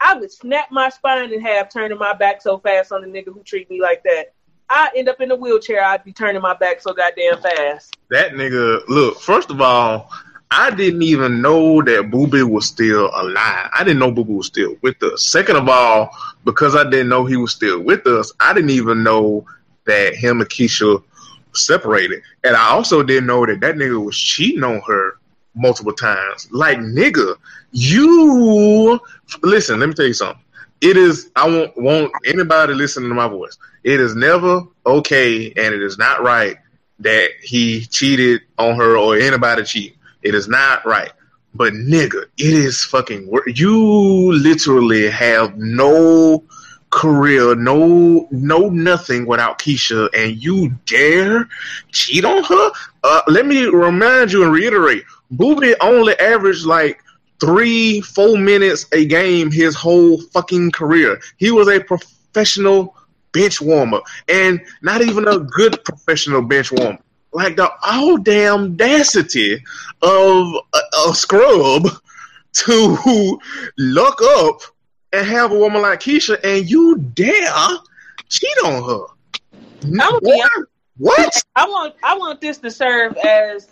[0.00, 3.32] I would snap my spine in half turning my back so fast on the nigga
[3.32, 4.34] who treat me like that.
[4.68, 7.96] I end up in a wheelchair, I'd be turning my back so goddamn fast.
[8.10, 9.20] That nigga, look.
[9.20, 10.10] First of all,
[10.50, 13.70] I didn't even know that Booby was still alive.
[13.74, 15.24] I didn't know Booby was still with us.
[15.24, 16.10] Second of all,
[16.44, 19.44] because I didn't know he was still with us, I didn't even know
[19.86, 21.02] that him and Keisha
[21.52, 22.22] separated.
[22.44, 25.18] And I also didn't know that that nigga was cheating on her
[25.54, 26.48] multiple times.
[26.52, 27.36] Like, nigga,
[27.72, 29.00] you
[29.42, 29.80] listen.
[29.80, 30.42] Let me tell you something.
[30.80, 31.30] It is.
[31.34, 33.58] I won't want anybody listening to my voice.
[33.82, 36.56] It is never okay, and it is not right
[37.00, 39.95] that he cheated on her or anybody cheat.
[40.26, 41.12] It is not right.
[41.54, 43.28] But nigga, it is fucking.
[43.28, 46.42] wor- You literally have no
[46.90, 51.48] career, no no nothing without Keyshia, and you dare
[51.92, 52.70] cheat on her?
[53.04, 57.00] Uh, let me remind you and reiterate: Booby only averaged like
[57.40, 61.20] three, four minutes a game his whole fucking career.
[61.36, 62.96] He was a professional
[63.32, 66.98] bench warmer, and not even a good professional bench warmer.
[67.36, 69.62] Like the all damn audacity
[70.00, 71.86] of a, a scrub
[72.54, 73.38] to
[73.76, 74.60] look up
[75.12, 77.52] and have a woman like Keyshia, and you dare
[78.30, 79.04] cheat on her.
[80.00, 80.50] I'ma What?
[80.96, 81.42] What?
[81.54, 83.68] I want I want this to serve as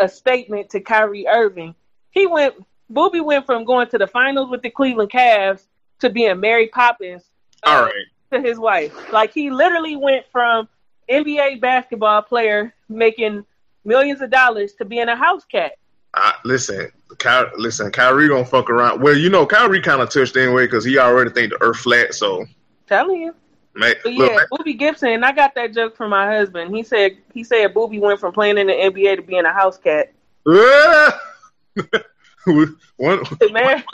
[0.00, 1.72] a statement to Kyrie Irving.
[2.10, 2.56] He went
[2.90, 5.66] Booby went from going to the finals with the Cleveland Cavs
[6.00, 7.30] to being Mary Poppins
[7.64, 8.06] uh, All right.
[8.32, 9.12] to his wife.
[9.12, 10.68] Like he literally went from
[11.08, 13.44] NBA basketball player making
[13.84, 15.72] millions of dollars to being a house cat.
[16.14, 19.02] I, listen, Ky, listen, Kyrie gonna fuck around.
[19.02, 22.14] Well, you know, Kyrie kind of touched anyway because he already think the Earth flat.
[22.14, 22.44] So,
[22.86, 23.34] Telling you.
[23.74, 26.74] man, But look, yeah, Booby Gibson, and I got that joke from my husband.
[26.74, 29.78] He said he said Booby went from playing in the NBA to being a house
[29.78, 30.12] cat.
[32.96, 33.84] one Man,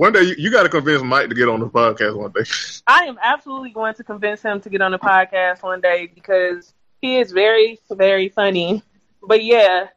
[0.00, 2.44] one day you, you got to convince Mike to get on the podcast one day.
[2.86, 6.72] I am absolutely going to convince him to get on the podcast one day because
[7.02, 8.82] he is very, very funny.
[9.22, 9.88] But yeah,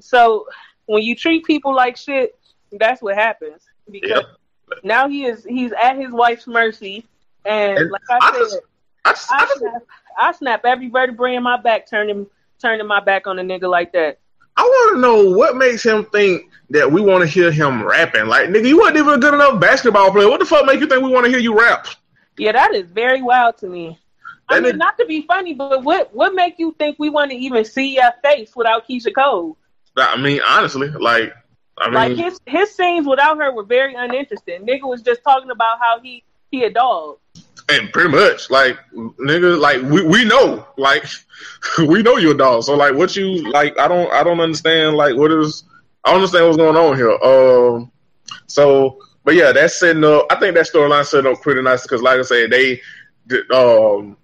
[0.00, 0.46] so
[0.84, 2.38] when you treat people like shit,
[2.70, 3.62] that's what happens.
[3.90, 4.82] Because Yep.
[4.84, 7.06] now he is he's at his wife's mercy,
[7.46, 8.60] and, And like I, I said, just-
[9.06, 9.82] I just, I snap,
[10.18, 12.26] I snap every vertebrae in my back, turning
[12.60, 14.18] turning my back on a nigga like that.
[14.66, 18.26] I want to know what makes him think that we want to hear him rapping.
[18.26, 20.28] Like, nigga, you wasn't even a good enough basketball player.
[20.28, 21.86] What the fuck make you think we want to hear you rap?
[22.38, 23.98] Yeah, that is very wild to me.
[24.48, 27.30] I mean, is- not to be funny, but what what make you think we want
[27.30, 29.56] to even see your face without Keyshia Cole?
[29.96, 31.32] I mean, honestly, like,
[31.78, 34.66] I mean, like his his scenes without her were very uninteresting.
[34.66, 37.18] Nigga was just talking about how he he a dog.
[37.68, 41.04] And pretty much, like nigga, like we, we know, like
[41.78, 42.62] we know you're a dog.
[42.62, 43.78] So like, what you like?
[43.78, 44.96] I don't I don't understand.
[44.96, 45.64] Like, what is?
[46.04, 47.10] I don't understand what's going on here.
[47.22, 47.90] Um,
[48.46, 50.26] so, but yeah, that's setting up.
[50.30, 52.80] I think that storyline setting up pretty nice because, like I said, they,
[53.52, 54.16] um,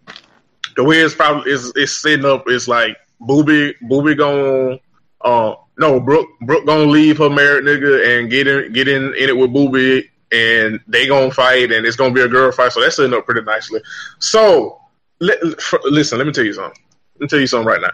[0.77, 4.79] the way it's probably is is setting up is like Booby Booby going
[5.23, 9.29] uh no Brooke Brooke gonna leave her married nigga and get in get in, in
[9.29, 12.81] it with Booby and they gonna fight and it's gonna be a girl fight so
[12.81, 13.81] that's setting up pretty nicely.
[14.19, 14.81] So
[15.21, 16.83] listen, let me tell you something.
[17.15, 17.93] Let me tell you something right now.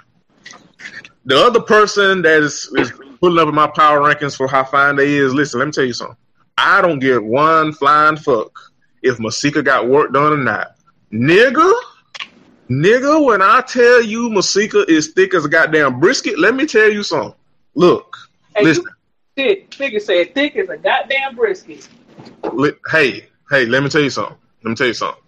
[1.25, 4.97] The other person that is, is putting up in my power rankings for how fine
[4.97, 5.35] they is.
[5.35, 6.17] Listen, let me tell you something.
[6.57, 8.59] I don't give one flying fuck
[9.03, 10.77] if Masika got work done or not,
[11.13, 11.73] nigga.
[12.71, 16.91] Nigga, when I tell you Masika is thick as a goddamn brisket, let me tell
[16.91, 17.35] you something.
[17.75, 18.17] Look,
[18.57, 18.85] hey, listen.
[19.37, 21.89] Thick, nigga said thick as a goddamn brisket.
[22.91, 24.37] Hey, hey, let me tell you something.
[24.65, 25.23] Let me tell you something.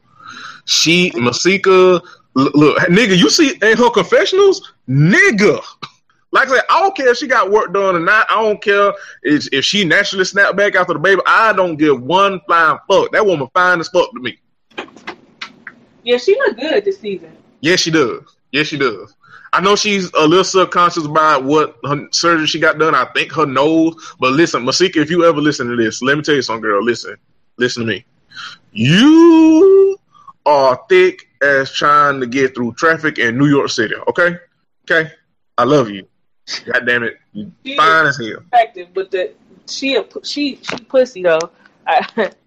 [0.64, 2.03] She, Masika,
[2.35, 5.62] look, look, nigga, you see in her confessionals, nigga.
[6.33, 8.31] Like I said, I don't care if she got work done or not.
[8.31, 8.92] I don't care
[9.24, 11.20] if, if she naturally snapped back after the baby.
[11.26, 13.11] I don't give one flying fuck.
[13.11, 14.38] That woman fine as fuck to me.
[16.05, 17.37] Yeah, she look good this season.
[17.61, 18.22] Yes, she does.
[18.52, 19.14] Yes, she does.
[19.52, 22.94] I know she's a little subconscious about what her surgery she got done.
[22.94, 24.14] I think her nose.
[24.20, 26.82] But listen, Masika, if you ever listen to this, let me tell you something, girl.
[26.82, 27.16] Listen,
[27.56, 28.04] listen to me.
[28.72, 29.98] You
[30.46, 33.94] are thick as trying to get through traffic in New York City.
[34.08, 34.36] Okay,
[34.88, 35.10] okay.
[35.58, 36.06] I love you.
[36.66, 38.42] God damn it, you fine as hell.
[38.52, 39.32] Effective, but the
[39.68, 41.38] she a she she pussy though.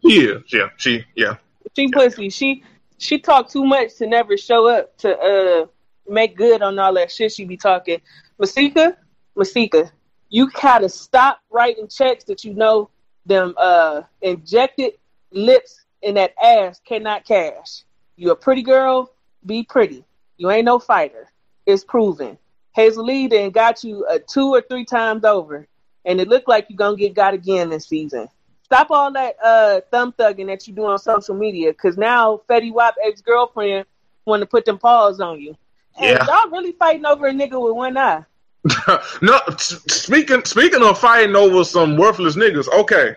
[0.01, 1.35] yeah, yeah, she yeah.
[1.75, 2.29] She pussy.
[2.29, 2.63] She
[2.97, 5.65] she talk too much to never show up to uh
[6.07, 8.01] make good on all that shit she be talking.
[8.37, 8.97] Masika,
[9.35, 9.91] Masika,
[10.29, 12.89] you gotta stop writing checks that you know
[13.25, 14.93] them uh injected
[15.31, 17.83] lips in that ass cannot cash.
[18.15, 19.11] You a pretty girl,
[19.45, 20.03] be pretty.
[20.37, 21.31] You ain't no fighter.
[21.65, 22.37] It's proven.
[22.75, 25.67] Hazel Lee then got you uh, two or three times over,
[26.05, 28.27] and it looked like you're gonna get got again this season.
[28.63, 32.73] Stop all that uh, thumb thugging that you do on social media, because now Fetty
[32.73, 33.85] Wap ex girlfriend
[34.25, 35.55] want to put them paws on you.
[35.97, 36.25] And yeah.
[36.25, 38.25] y'all really fighting over a nigga with one eye.
[39.21, 42.71] no, speaking speaking of fighting over some worthless niggas.
[42.71, 43.15] Okay,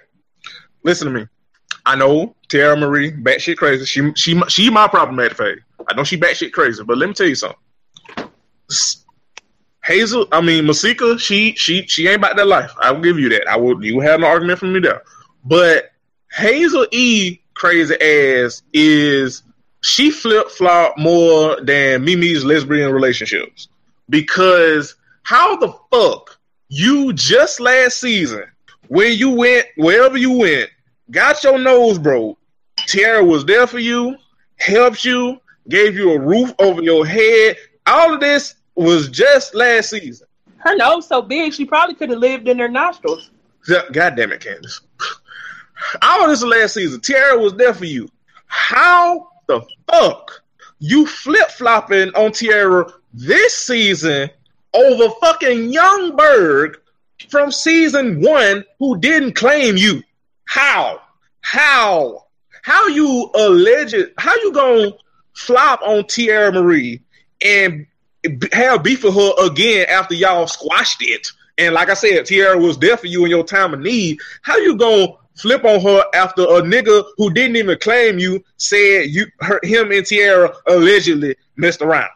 [0.82, 1.26] listen to me.
[1.84, 3.84] I know Tara Marie batshit crazy.
[3.84, 5.60] She she she my problematic phase.
[5.88, 7.58] I know she batshit crazy, but let me tell you something.
[9.84, 12.72] Hazel, I mean Masika, she she she ain't about that life.
[12.80, 13.48] I will give you that.
[13.48, 13.82] I will.
[13.84, 15.02] You have no argument from me there.
[15.44, 15.92] But
[16.32, 19.44] Hazel E crazy ass is
[19.86, 23.68] she flip flop more than Mimi's lesbian relationships
[24.08, 28.42] because how the fuck you just last season
[28.88, 30.70] when you went wherever you went
[31.12, 32.36] got your nose broke.
[32.78, 34.16] Teairra was there for you,
[34.56, 37.56] helped you, gave you a roof over your head.
[37.86, 40.26] All of this was just last season.
[40.58, 43.30] Her nose so big, she probably could have lived in her nostrils.
[43.92, 44.80] God damn it, Candace.
[46.02, 48.08] All of this last season, Teairra was there for you.
[48.46, 50.42] How the fuck
[50.78, 54.30] you flip flopping on Teairra this season
[54.74, 56.78] over fucking Yung Berg
[57.30, 60.02] from season one who didn't claim you?
[60.44, 61.00] How?
[61.40, 62.26] How?
[62.62, 64.12] How you alleged?
[64.18, 64.92] How you gonna
[65.34, 67.00] flop on Teairra Marie
[67.40, 67.86] and
[68.52, 71.28] have beef with her again after y'all squashed it.
[71.58, 74.18] And like I said, Teairra was there for you in your time of need.
[74.42, 79.10] How you gonna flip on her after a nigga who didn't even claim you said
[79.10, 82.10] you her, him and Teairra allegedly messed around?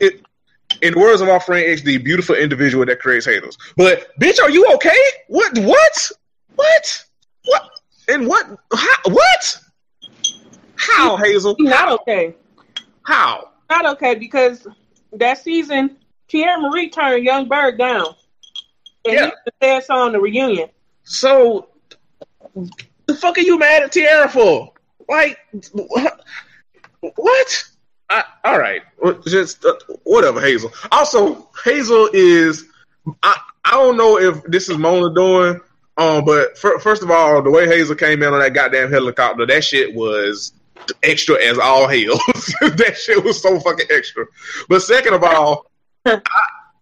[0.00, 0.24] It,
[0.82, 3.56] in the words of our friend XD, beautiful individual that creates haters.
[3.76, 4.96] But bitch, are you okay?
[5.28, 5.58] What?
[5.58, 6.10] What?
[6.54, 7.04] What?
[7.44, 7.70] What?
[8.08, 8.46] And what?
[8.72, 9.60] How, what?
[10.76, 11.54] How, Hazel?
[11.58, 12.34] Not okay.
[13.02, 13.50] How?
[13.70, 14.66] not okay because
[15.12, 15.96] that season,
[16.28, 18.06] Teairra Marie turned Yung Berg down.
[19.04, 19.30] And yeah.
[19.44, 20.68] he said so on the reunion.
[21.04, 21.69] So,
[23.06, 24.72] the fuck are you mad at Teairra for?
[25.08, 25.38] Like,
[27.16, 27.64] what?
[28.08, 28.82] I, all right,
[29.26, 30.72] just uh, whatever, Hazel.
[30.90, 32.66] Also, Hazel is.
[33.22, 35.60] I I don't know if this is Mona doing,
[35.96, 39.46] um, but for, first of all, the way Hazel came in on that goddamn helicopter,
[39.46, 40.52] that shit was
[41.02, 42.18] extra as all hell.
[42.60, 44.26] that shit was so fucking extra.
[44.68, 45.70] But second of all,
[46.04, 46.20] I,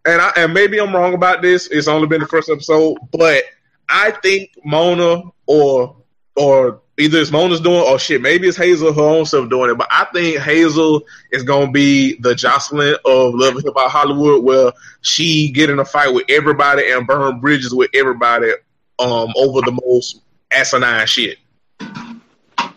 [0.07, 1.67] and I and maybe I'm wrong about this.
[1.67, 3.45] It's only been the first episode, but
[3.89, 5.97] I think Mona or
[6.37, 9.79] or either it's Mona's doing or shit, maybe it's Hazel her own self doing it.
[9.79, 14.45] But I think Hazel is gonna be the Joseline of Love and Hip Hop Hollywood,
[14.45, 18.53] where she get in a fight with everybody and burn bridges with everybody
[19.01, 20.21] um over the most
[20.53, 21.39] asinine shit.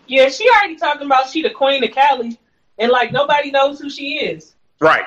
[0.06, 2.38] Yeah, she already talking about she the queen of Cali,
[2.78, 4.54] and like nobody knows who she is.
[4.80, 5.04] Right,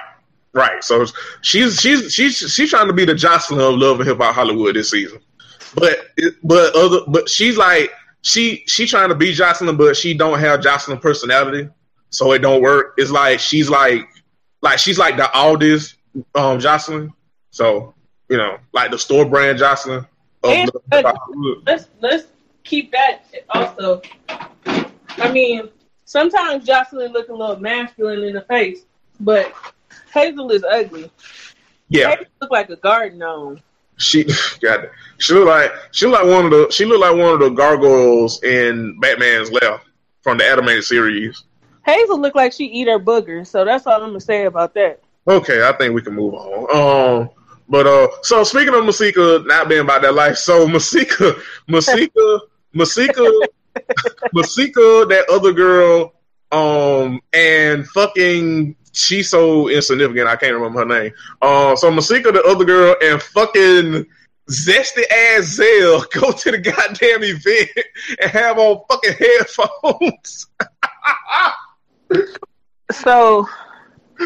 [0.53, 0.83] right.
[0.83, 1.05] So
[1.41, 4.75] she's she's she's she's trying to be the Joseline of Love and Hip Hop Hollywood
[4.75, 5.19] this season,
[5.75, 6.09] but
[6.43, 10.61] but other but she's like she she trying to be Joseline, but she don't have
[10.61, 11.69] Joseline personality,
[12.09, 12.95] so it don't work.
[12.97, 14.07] It's like she's like
[14.61, 15.97] like she's like the oldest
[16.33, 17.13] um Joseline,
[17.51, 17.93] so
[18.29, 20.07] you know like the store brand Joseline.
[20.43, 21.63] Of And, Love and Hip Hop Hollywood.
[21.67, 22.27] let's let's
[22.63, 24.01] keep that also.
[25.17, 25.69] I mean,
[26.05, 28.85] sometimes Joseline look a little masculine in the face,
[29.19, 29.53] but
[30.13, 31.11] Hazel is ugly.
[31.89, 33.61] Yeah, Hazel look like a garden gnome.
[33.97, 34.25] She
[34.61, 34.85] got.
[35.17, 37.49] She look like she look like one of the she look like one of the
[37.49, 39.85] gargoyles in Batman's Left
[40.21, 41.43] from the animated series.
[41.85, 44.99] Hazel look like she eat her boogers, so that's all I'm gonna say about that.
[45.27, 47.21] Okay, I think we can move on.
[47.21, 47.29] Um,
[47.69, 51.35] but uh, so speaking of Masika not being about that life, so Masika,
[51.67, 52.39] Masika,
[52.73, 53.23] Masika,
[54.33, 56.13] Masika, that other girl,
[56.51, 60.27] um, and fucking she's so insignificant.
[60.27, 61.13] I can't remember her name.
[61.41, 64.05] Um, so Masika, the other girl, and fucking
[64.49, 67.69] zesty ass Zell go to the goddamn event
[68.21, 70.47] and have on fucking headphones.
[72.91, 73.47] So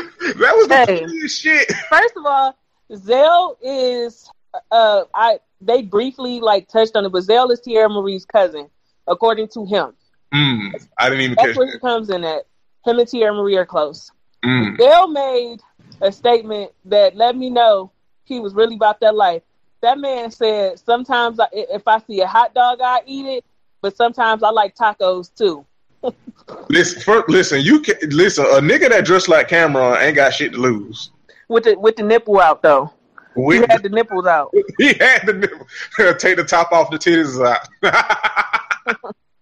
[0.09, 0.99] that was the Hey.
[0.99, 1.71] funniest shit.
[1.89, 2.55] first of all,
[2.95, 4.29] Zell is
[4.71, 8.69] uh I they briefly like touched on it, but Zell is Teairra Marie's cousin,
[9.07, 9.93] according to him.
[10.33, 12.43] Mm, I didn't even That's catch where he comes in at.
[12.85, 14.11] Him and Teairra Marie are close.
[14.45, 14.77] Mm.
[14.77, 15.61] Zell made
[16.01, 17.91] a statement that let me know
[18.23, 19.41] he was really about that life.
[19.81, 23.45] That man said, "Sometimes I, if I see a hot dog, I eat it,
[23.81, 25.65] but sometimes I like tacos too."
[26.69, 27.61] Listen, first, listen.
[27.61, 28.45] You can listen.
[28.45, 31.11] A nigga that dressed like Cameron ain't got shit to lose.
[31.47, 32.91] With the with the nipple out though,
[33.35, 34.53] We, he had the nipples out.
[34.77, 37.67] he had to take the top off the titties out.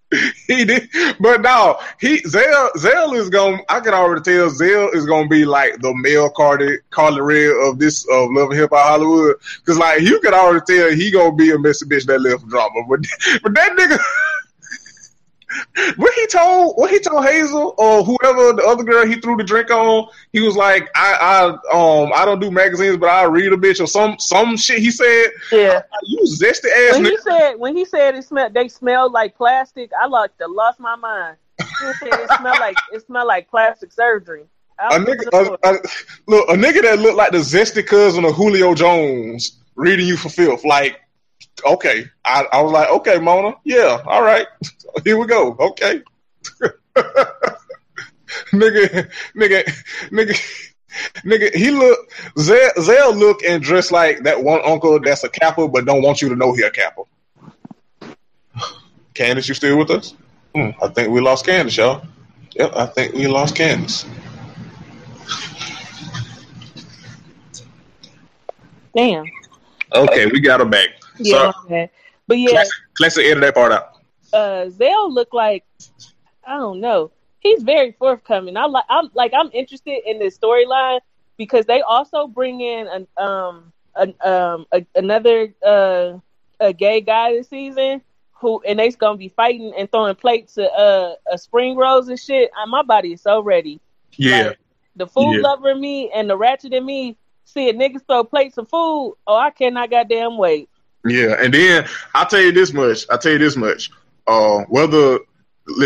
[0.47, 0.89] he did,
[1.19, 3.57] but no, he Zell Zell is gonna.
[3.67, 7.77] I can already tell Zell is to be like the male Cardi Carly Red of
[7.77, 9.35] this of Love and Hip Hop Hollywood.
[9.59, 12.83] Because like you can already tell he gonna be a messy bitch that for drama.
[12.87, 13.01] But
[13.43, 13.99] but that nigga.
[15.95, 19.43] What he told, what he told Hazel or whoever the other girl he threw the
[19.43, 21.13] drink on, he was like, I,
[21.71, 24.79] I, um, I don't do magazines, but I read a bitch or some, some shit.
[24.79, 25.81] He said, Yeah.
[26.03, 27.21] you zesty ass When he nigga.
[27.21, 31.37] said when he said it smelled they smelled like plastic, I like lost my mind.
[31.59, 34.43] He said it smelled like it smelled like plastic surgery.
[34.79, 35.79] A nigga, a, a,
[36.27, 40.29] look, a nigga that looked like the zesty cousin of Julio Jones reading you for
[40.29, 40.63] filth.
[40.63, 40.99] Like,
[41.65, 44.47] okay, I, I was like, okay, Mona, yeah, all right,
[45.03, 46.01] here we go, okay.
[48.51, 49.63] nigga, nigga,
[50.09, 50.63] nigga,
[51.23, 55.67] nigga, he look, Zell, Zell look and dress like that one uncle that's a Kappa,
[55.67, 57.03] but don't want you to know he a Kappa.
[59.13, 60.13] Candace, you still with us?
[60.55, 62.05] Hmm, I think we lost Candace, y'all.
[62.55, 64.05] Yep, I think we lost Candace.
[68.95, 69.25] Damn.
[69.93, 70.89] Okay, we got her back.
[71.19, 71.87] Yeah, So.
[72.27, 72.63] But yeah,
[72.95, 73.91] classic edit that part out.
[74.33, 75.63] uh Zell look like
[76.45, 77.11] I don't know.
[77.39, 78.57] He's very forthcoming.
[78.57, 80.99] I like I'm like I'm interested in this storyline
[81.37, 86.13] because they also bring in an um an um a, another uh
[86.59, 88.01] a gay guy this season
[88.39, 92.19] who and they's gonna be fighting and throwing plates of uh, uh spring rolls and
[92.19, 92.51] shit.
[92.61, 93.79] Uh, my body is so ready.
[94.17, 94.59] Yeah, Like,
[94.95, 95.41] the food Yeah.
[95.41, 99.15] lover in me and the ratchet in me see a niggas throw plates of food.
[99.27, 100.69] Oh, I cannot goddamn wait.
[101.05, 101.35] Yeah.
[101.39, 103.05] And then I'll tell you this much.
[103.09, 103.91] I'll tell you this much.
[104.25, 105.19] Uh, whether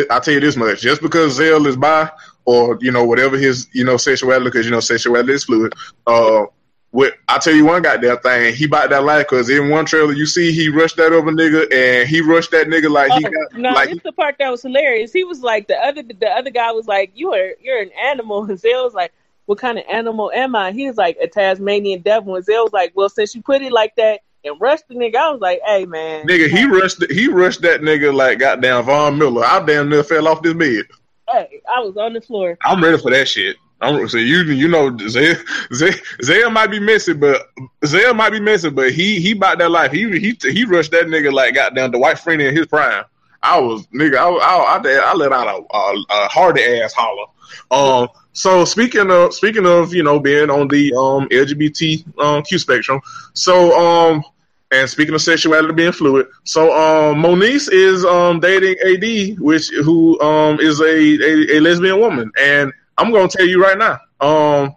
[0.09, 2.09] I'll tell you this much, just because Zell is by
[2.45, 5.73] or you know whatever his you know sexuality, because you know sexuality is fluid.
[6.07, 6.45] Uh,
[6.91, 10.11] what I tell you one goddamn thing, he bought that life because in one trailer
[10.13, 13.29] you see he rushed that other nigga and he rushed that nigga like he Oh,
[13.29, 15.13] got no, like it's the part that was hilarious.
[15.13, 18.43] He was like the other the other guy was like, "You are you're an animal."
[18.49, 19.13] And Zell was like,
[19.45, 22.73] "What kind of animal am I?" He was like, "A Tasmanian devil." And Zell was
[22.73, 25.59] like, "Well, since you put it like that and rushed the nigga," I was like,
[25.65, 26.47] "Hey, man, nigga.
[26.49, 29.43] He rushed he rushed that nigga like goddamn Von Miller.
[29.43, 30.85] I damn near fell off this bed.
[31.29, 33.57] hey, I was on the floor." I'm ready for that shit.
[33.81, 35.35] I'm so you you know Zay
[35.73, 35.91] Zay
[36.23, 37.49] Zay might be missing, but
[37.85, 39.91] Zay might be missing, but he he bought that life.
[39.91, 43.05] He he he rushed that nigga like goddamn the white friend in his prime.
[43.41, 44.17] I was nigga.
[44.17, 47.25] I I I, I let out a, a, a hardy ass holler.
[47.71, 48.09] Um.
[48.33, 53.01] So speaking of speaking of you know being on the um LGBT um Q spectrum,
[53.33, 54.23] so um
[54.71, 60.19] and speaking of sexuality being fluid, so um Moniece is um dating AD, which who
[60.21, 64.75] um is a, a, a lesbian woman, and I'm gonna tell you right now, um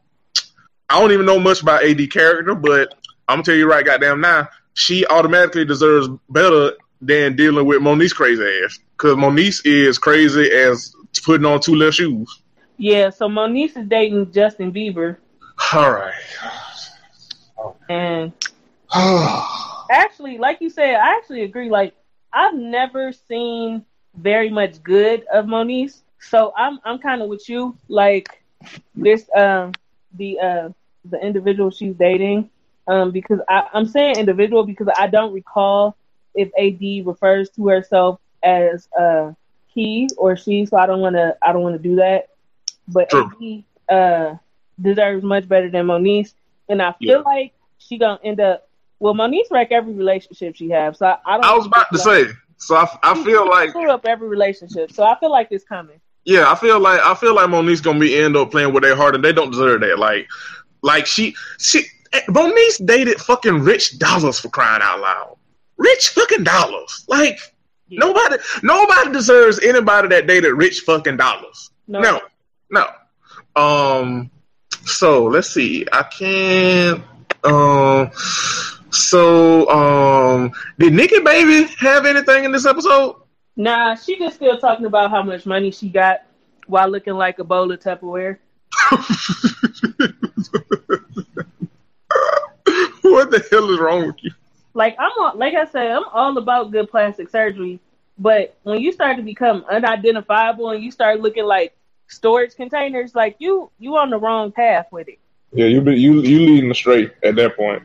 [0.90, 2.94] I don't even know much about AD character, but
[3.28, 8.14] I'm gonna tell you right goddamn now, she automatically deserves better than dealing with Moniece
[8.14, 8.78] crazy ass.
[8.96, 10.94] Because Moniece is crazy as
[11.24, 12.42] putting on two left shoes.
[12.76, 15.18] Yeah, so Moniece is dating Justin Bieber,
[15.74, 16.12] All right.
[17.88, 18.32] and
[19.90, 21.70] actually, like you said, I actually agree.
[21.70, 21.94] Like
[22.32, 27.76] I've never seen very much good of Moniece, so I'm I'm kind of with you.
[27.88, 28.28] Like
[28.94, 29.72] this, um,
[30.16, 30.68] the uh,
[31.04, 32.50] the individual she's dating,
[32.86, 35.96] um, because I, I'm saying individual because I don't recall
[36.34, 39.32] if AD refers to herself as uh
[39.66, 42.28] he or she, so I don't want to I don't want to do that.
[42.88, 43.62] But True.
[43.88, 44.34] Uh
[44.80, 46.34] deserves much better than Moniece,
[46.68, 47.30] and I feel Yeah.
[47.32, 48.68] like she gonna end up.
[48.98, 51.44] Well, Moniece wreck every relationship she has, so I, I don't.
[51.44, 52.24] I was about to say.
[52.56, 56.00] So I, I feel like screw up every relationship, so I feel like it's coming.
[56.24, 58.96] Yeah, I feel like I feel like Monique's gonna be end up playing with their
[58.96, 59.98] heart, and they don't deserve that.
[59.98, 60.26] Like,
[60.82, 61.84] like she she
[62.28, 65.36] Monique dated fucking Rich Dollaz for crying out loud.
[65.76, 67.04] Rich fucking Dollars.
[67.08, 67.38] Like
[67.88, 67.98] Yeah.
[67.98, 71.70] nobody nobody deserves anybody that dated Rich fucking Dollars.
[71.86, 72.20] No, No,
[72.70, 72.86] no.
[73.56, 74.30] Um.
[74.84, 75.86] So let's see.
[75.92, 77.02] I can't.
[77.42, 78.10] Um.
[78.90, 80.52] So um.
[80.78, 83.16] Did Nikki Baby have anything in this episode?
[83.56, 86.22] nah, she just still talking about how much money she got
[86.66, 88.38] while looking like a bowl of Tupperware.
[93.02, 94.32] what the hell is wrong with you?
[94.72, 97.78] Like I'm, all, like I said, I'm all about good plastic surgery,
[98.18, 101.76] but when you start to become unidentifiable and you start looking like
[102.14, 105.18] storage containers, like you, you on the wrong path with it.
[105.52, 107.82] Yeah, you be, you you leading astray at that point.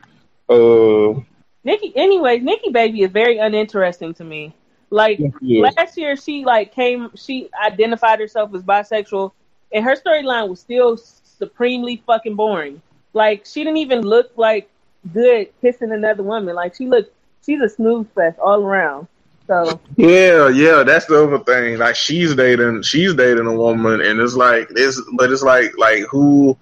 [0.48, 1.20] Uh,
[1.62, 4.54] Nikki, anyways, Nikki Baby is very uninteresting to me.
[4.90, 5.70] Like yeah.
[5.76, 9.30] last year, she like came, she identified herself as bisexual,
[9.72, 12.82] and her storyline was still supremely fucking boring.
[13.12, 14.68] Like she didn't even look like
[15.12, 16.56] good kissing another woman.
[16.56, 17.14] Like she looked,
[17.46, 19.06] she's a snooze fest all around.
[19.50, 21.76] So yeah, yeah, that's the other thing.
[21.76, 26.04] Like she's dating, she's dating a woman, and it's like this, but it's like like
[26.04, 26.56] who,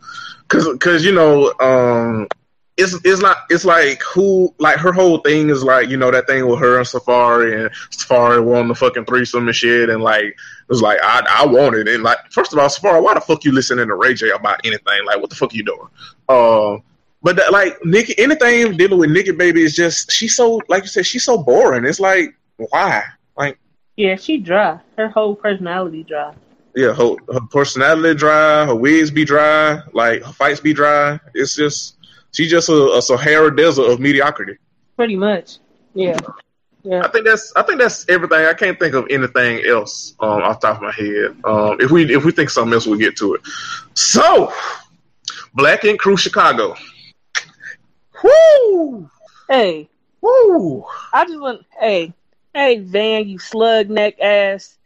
[0.45, 2.26] because because you know, um,
[2.78, 6.26] it's it's not it's like who like her whole thing is like you know that
[6.26, 10.24] thing with her and Safaree and Safaree won the fucking threesome and shit, and like
[10.24, 10.34] it
[10.70, 13.45] was like I I want it, and like first of all, Safaree, why the fuck
[13.45, 15.05] you listening to Ray J about anything?
[15.05, 15.89] Like what the fuck are you doing?
[16.30, 16.82] Um.
[17.20, 20.89] But that, like Nikki, anything dealing with Nikki Baby is just she's so like you
[20.89, 21.84] said she's so boring.
[21.84, 23.05] It's like why?
[23.37, 23.59] Like
[23.97, 24.79] yeah, she dry.
[24.97, 26.35] Her whole personality dry.
[26.75, 31.19] yeah, her, her personality dry, her wigs be dry, like her fights be dry.
[31.35, 31.97] It's just
[32.33, 34.57] she's just a, a Sahara desert of mediocrity.
[34.97, 35.59] Pretty much.
[35.95, 36.19] Yeah.
[36.85, 37.05] Yeah.
[37.05, 38.39] I think that's I think that's everything.
[38.39, 41.37] I can't think of anything else um, off the top of my head.
[41.45, 43.41] Um, if we if we think something else, we'll get to it.
[43.95, 44.53] So,
[45.55, 46.77] Black Ink Crew Chicago.
[48.23, 49.11] Woo!
[49.49, 49.89] Hey,
[50.21, 50.85] Woo!
[51.13, 52.13] I just want hey,
[52.59, 54.77] hey Van, you slug neck ass.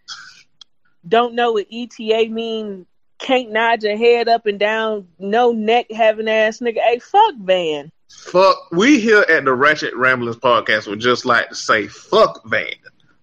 [1.08, 2.86] Don't know what ETA mean,
[3.18, 6.78] can't nod your head up and down, no neck having ass nigga.
[6.78, 7.90] Hey, fuck Van.
[8.10, 12.74] Fuck, we here at the Ratchet Ramblings podcast would just like to say fuck Van,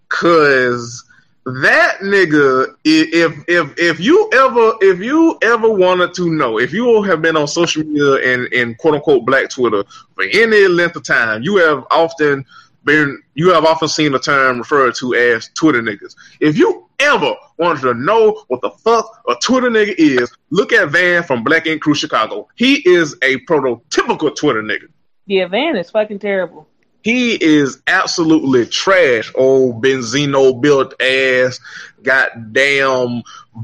[0.08, 1.04] cause
[1.46, 7.02] that nigga, if if if you ever if you ever wanted to know, if you
[7.02, 9.84] have been on social media and in quote unquote Black Twitter
[10.14, 12.44] for any length of time, you have often
[12.84, 16.14] been you have often seen the term referred to as Twitter niggas.
[16.40, 20.90] If you ever wanted to know what the fuck a Twitter nigga is, look at
[20.90, 22.48] Van from Black Ink Crew Chicago.
[22.54, 24.88] He is a prototypical Twitter nigga.
[25.26, 26.66] Yeah, Van is fucking terrible.
[27.02, 29.32] He is absolutely trash.
[29.34, 31.58] Old Benzino built ass,
[32.02, 33.22] goddamn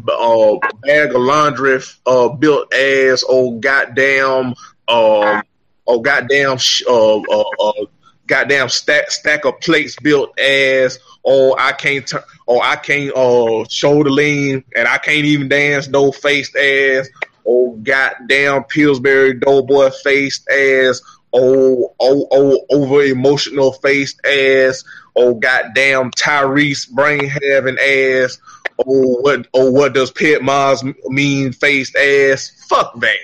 [0.08, 3.22] uh, bag of laundry uh, built ass.
[3.28, 4.54] Old goddamn,
[4.88, 5.42] uh,
[5.86, 7.84] oh goddamn, sh- uh, uh, uh,
[8.26, 10.98] goddamn stack stack of plates built ass.
[11.24, 12.10] Oh, I can't.
[12.48, 15.88] Oh, I can't uh shoulder lean, and I can't even dance.
[15.88, 17.08] No faced ass.
[17.46, 21.00] Oh, goddamn Pillsbury Doughboy faced ass
[21.36, 28.38] oh, oh, oh, over emotional faced ass, oh, goddamn Tyrese brain having ass,
[28.78, 32.50] oh, what, oh, what does Pit Mars mean faced ass?
[32.68, 33.16] Fuck Van.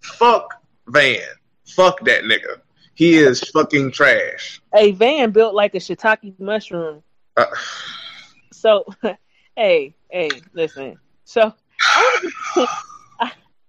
[0.00, 0.54] Fuck
[0.88, 1.20] Van.
[1.66, 2.60] Fuck that nigga.
[2.94, 4.60] He is fucking trash.
[4.74, 7.02] Hey, Van built like a shiitake mushroom.
[7.36, 7.46] Uh,
[8.52, 8.84] So,
[9.56, 10.98] hey, hey, listen.
[11.24, 11.54] So,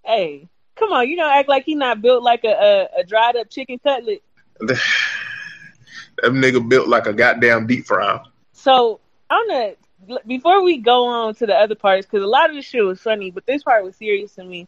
[0.06, 2.52] hey, come on, you don't act like he not built like a,
[2.98, 4.22] a, a dried up chicken cutlet.
[4.60, 4.80] that
[6.24, 8.20] nigga built like a goddamn deep fry.
[8.52, 9.00] So,
[9.30, 9.74] I'm gonna
[10.28, 13.00] before we go on to the other parts, because a lot of the shit was
[13.00, 14.68] funny, but this part was serious to me.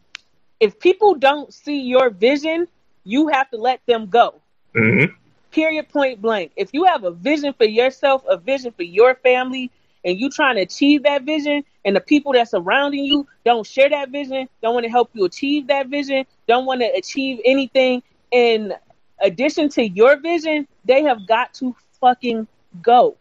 [0.60, 2.66] If people don't see your vision,
[3.04, 4.40] you have to let them go.
[4.76, 5.14] Mm-hmm.
[5.52, 6.52] period point blank.
[6.56, 9.70] If you have a vision for yourself, a vision for your family,
[10.04, 13.88] and you trying to achieve that vision, and the people that surrounding you don't share
[13.88, 18.02] that vision, don't want to help you achieve that vision, don't want to achieve anything
[18.30, 18.74] in
[19.20, 22.46] addition to your vision, they have got to fucking
[22.82, 23.16] go.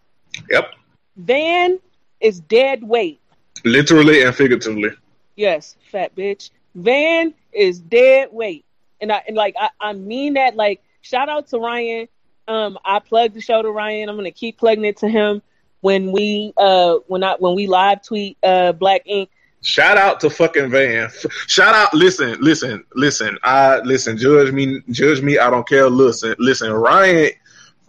[0.50, 0.74] Yep.
[1.18, 1.80] Van
[2.20, 3.20] is dead weight.
[3.64, 4.90] Literally and figuratively.
[5.36, 6.50] Yes, fat bitch.
[6.76, 8.66] Van is dead weight.
[9.02, 12.08] And I and like I, I mean that like shout out to Ryan.
[12.48, 14.10] Um I plugged the show to Ryan.
[14.10, 15.42] I'm gonna keep plugging it to him
[15.82, 19.30] when we uh when I when we live tweet uh Black Ink.
[19.62, 21.10] Shout out to fucking Van.
[21.48, 21.92] Shout out.
[21.94, 23.38] Listen, listen, listen.
[23.44, 24.16] I listen.
[24.16, 25.40] Judge me, judge me.
[25.40, 25.90] I don't care.
[25.90, 26.72] Listen, listen.
[26.72, 27.32] Ryan,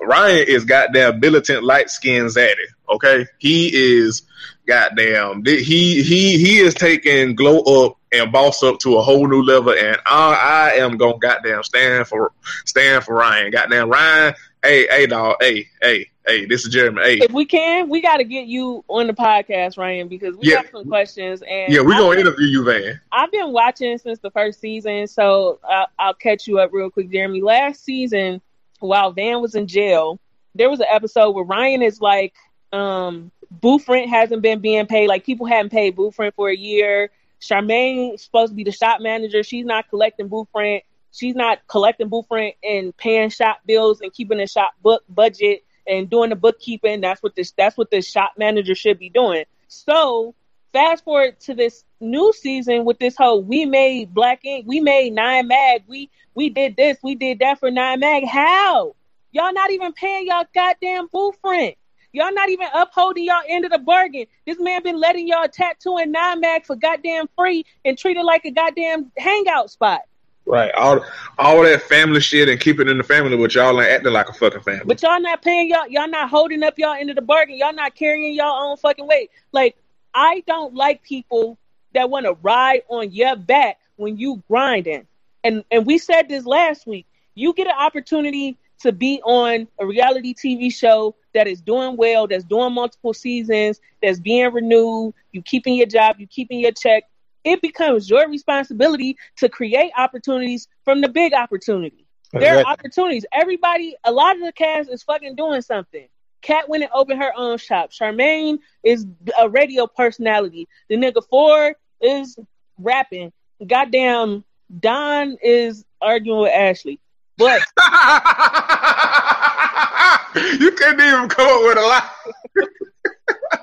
[0.01, 2.55] Ryan is goddamn militant light skinned zaddy.
[2.89, 4.23] Okay, he is
[4.67, 5.43] goddamn.
[5.45, 9.73] He he he is taking glow up and boss up to a whole new level.
[9.73, 12.33] And I, I am gonna goddamn stand for
[12.65, 13.51] stand for Ryan.
[13.51, 14.35] Goddamn Ryan.
[14.63, 15.37] Hey hey dog.
[15.41, 16.47] Hey hey hey.
[16.47, 17.03] This is Jeremy.
[17.03, 17.15] Hey.
[17.23, 20.63] If we can, we got to get you on the podcast, Ryan, because we Yeah.
[20.63, 21.41] got some questions.
[21.49, 23.01] And Yeah, we I've gonna been- interview you, Van.
[23.13, 27.11] I've been watching since the first season, so I'll, I'll catch you up real quick,
[27.13, 27.43] Jeremy.
[27.43, 28.41] Last season,
[28.81, 30.19] while Van was in jail,
[30.55, 32.35] there was an episode where Ryan is like,
[32.73, 35.09] um, booth rent hasn't been being paid.
[35.09, 37.11] Like people hadn't paid booth rent for a year.
[37.39, 39.43] Charmaine's supposed to be the shop manager.
[39.43, 40.83] She's not collecting booth rent.
[41.13, 45.65] She's not collecting booth rent and paying shop bills and keeping the shop book budget
[45.87, 47.01] and doing the bookkeeping.
[47.01, 49.45] That's what this that's what the shop manager should be doing.
[49.69, 50.35] So
[50.77, 55.15] fast forward to this new season with this whole we made Black Ink, we made
[55.15, 58.27] Nine Mag, we we did this, we did that for Nine Mag.
[58.27, 58.95] How?
[59.33, 61.77] Y'all not even paying y'all goddamn booth rent.
[62.13, 64.27] Y'all not even upholding y'all end of the bargain.
[64.47, 68.25] This man been letting y'all tattoo in Nine Mag for goddamn free and treat it
[68.25, 70.03] like a goddamn hangout spot.
[70.45, 70.73] Right.
[70.75, 71.03] All
[71.39, 74.29] all that family shit and keep it in the family, but y'all ain't acting like
[74.29, 74.85] a fucking family.
[74.85, 77.57] But y'all not paying y'all, y'all not holding up y'all end of the bargain.
[77.57, 79.31] Y'all not carrying y'all own fucking weight.
[79.53, 79.75] Like,
[80.17, 81.59] I don't like people
[81.93, 85.07] that want to ride on your back when you grinding.
[85.45, 87.07] And and we said this last week.
[87.35, 92.27] You get an opportunity to be on a reality TV show that is doing well,
[92.27, 97.05] that's doing multiple seasons, that's being renewed, you keeping your job, you keeping your check.
[97.45, 102.07] It becomes your responsibility to create opportunities from the big opportunity.
[102.33, 103.25] There are opportunities.
[103.33, 106.09] Everybody, a lot of the cast is fucking doing something.
[106.47, 107.91] Kat went and opened her own shop.
[107.91, 109.05] Charmaine is
[109.37, 110.69] a radio personality.
[110.89, 112.39] The nigga Phor is
[112.79, 113.33] rapping.
[113.67, 114.45] Goddamn,
[114.79, 117.01] Don is arguing with Ashley.
[117.37, 117.63] But
[120.61, 122.09] you couldn't even come up with a lie.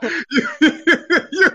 [0.31, 0.73] you, you,
[1.31, 1.49] you,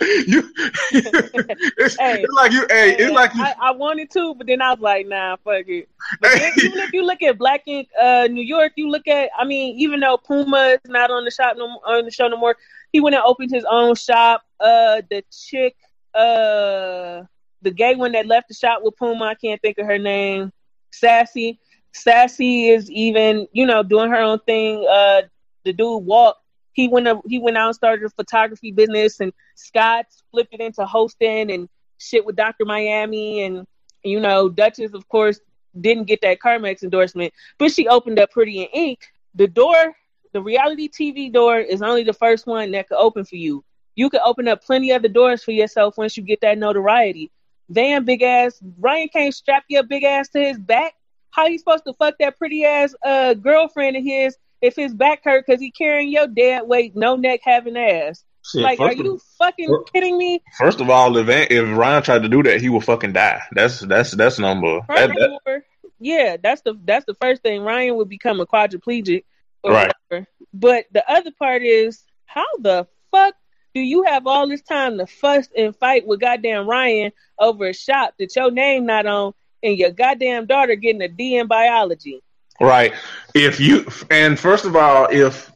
[0.00, 2.22] it's, Hey.
[2.22, 2.66] it's like you.
[2.70, 3.42] Hey, it's like you.
[3.42, 5.88] I, I wanted to, but then I was like, nah, fuck it.
[6.20, 9.30] But then, even if you look at Black Ink, uh, New York, you look at,
[9.38, 12.36] I mean, even though Puma is not on the shop no on the show no
[12.36, 12.56] more,
[12.92, 14.42] he went and opened his own shop.
[14.58, 15.76] Uh, the chick,
[16.14, 17.22] uh,
[17.62, 20.52] the gay one that left the shop with Puma, I can't think of her name.
[20.92, 21.58] Sassy,
[21.92, 24.86] Sassy is even, you know, doing her own thing.
[24.88, 25.22] Uh,
[25.64, 26.36] the dude walk.
[26.72, 30.60] He went up, he went out and started a photography business, and Scott flipped it
[30.60, 31.68] into hosting and
[31.98, 32.64] shit with Dr.
[32.64, 33.66] Miami, and
[34.02, 35.40] you know, Duchess, of course,
[35.78, 39.06] didn't get that Carmex endorsement, but she opened up Pretty in Ink.
[39.34, 39.94] The door,
[40.32, 43.64] the reality TV door, is only the first one that could open for you.
[43.94, 47.30] You could open up plenty other doors for yourself once you get that notoriety.
[47.70, 50.94] Damn, big ass Ryan can't strap your big ass to his back.
[51.30, 55.24] How you supposed to fuck that pretty ass uh girlfriend of his if his back
[55.24, 58.24] hurt because he carrying your dead weight, no neck having ass?
[58.44, 60.42] Shit, like, are first, you fucking fir- kidding me?
[60.56, 63.42] first of all, if if Ryan tried to do that, he would fucking die.
[63.52, 64.80] That's that's that's number.
[64.88, 65.62] That, that,
[65.98, 67.62] yeah, that's the that's the first thing.
[67.62, 69.24] Ryan would become a quadriplegic,
[69.64, 69.92] Right.
[70.08, 70.26] whatever.
[70.54, 73.34] But the other part is, how the fuck
[73.74, 77.74] do you have all this time to fuss and fight with goddamn Ryan over a
[77.74, 82.22] shop that your name not on, and your goddamn daughter getting a D in biology?
[82.60, 82.92] Right.
[83.34, 85.50] If you and first of all, if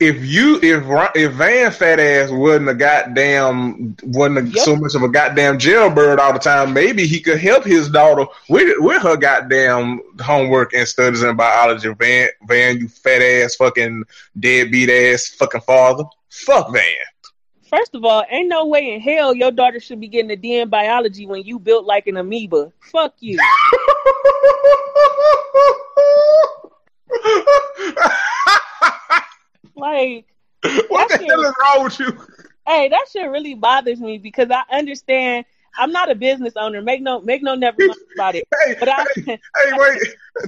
[0.00, 0.82] if you if
[1.14, 4.64] if Van fat ass wasn't a goddamn wasn't a, Yep.
[4.64, 8.26] so much of a goddamn jailbird all the time, maybe he could help his daughter
[8.48, 11.94] with with her goddamn homework and studies in biology.
[11.94, 14.02] Van Van, you fat ass fucking
[14.40, 16.04] deadbeat ass fucking father.
[16.30, 16.82] Fuck Van.
[17.70, 20.58] First of all, ain't no way in hell your daughter should be getting a D
[20.58, 22.72] in biology when you built like an amoeba.
[22.90, 23.38] Fuck you.
[29.74, 30.26] Like,
[30.88, 32.12] what the That's hell is wrong with you?
[32.66, 35.44] hey, that shit really bothers me because I understand
[35.78, 36.82] I'm not a business owner.
[36.82, 38.46] Make no make no never mind about it.
[38.64, 39.38] Hey, But I, hey, hey,
[39.72, 39.98] wait.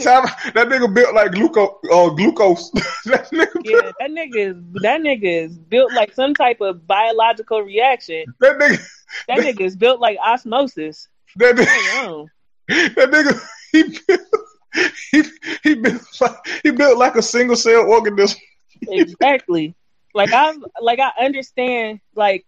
[0.05, 1.71] That nigga built like glucose.
[1.91, 2.71] Uh, glucose.
[3.07, 7.63] that nigga, yeah, that nigga is that nigga is built like some type of biological
[7.63, 8.25] reaction.
[8.41, 8.87] that nigga,
[9.29, 11.09] That nigga is built like osmosis.
[11.37, 12.27] that nigga.
[12.69, 13.41] That nigga,
[13.73, 14.21] he built,
[15.11, 15.23] he,
[15.63, 18.39] he built like he built like a single cell organism.
[18.83, 19.75] Exactly.
[20.15, 22.47] Like I like I understand like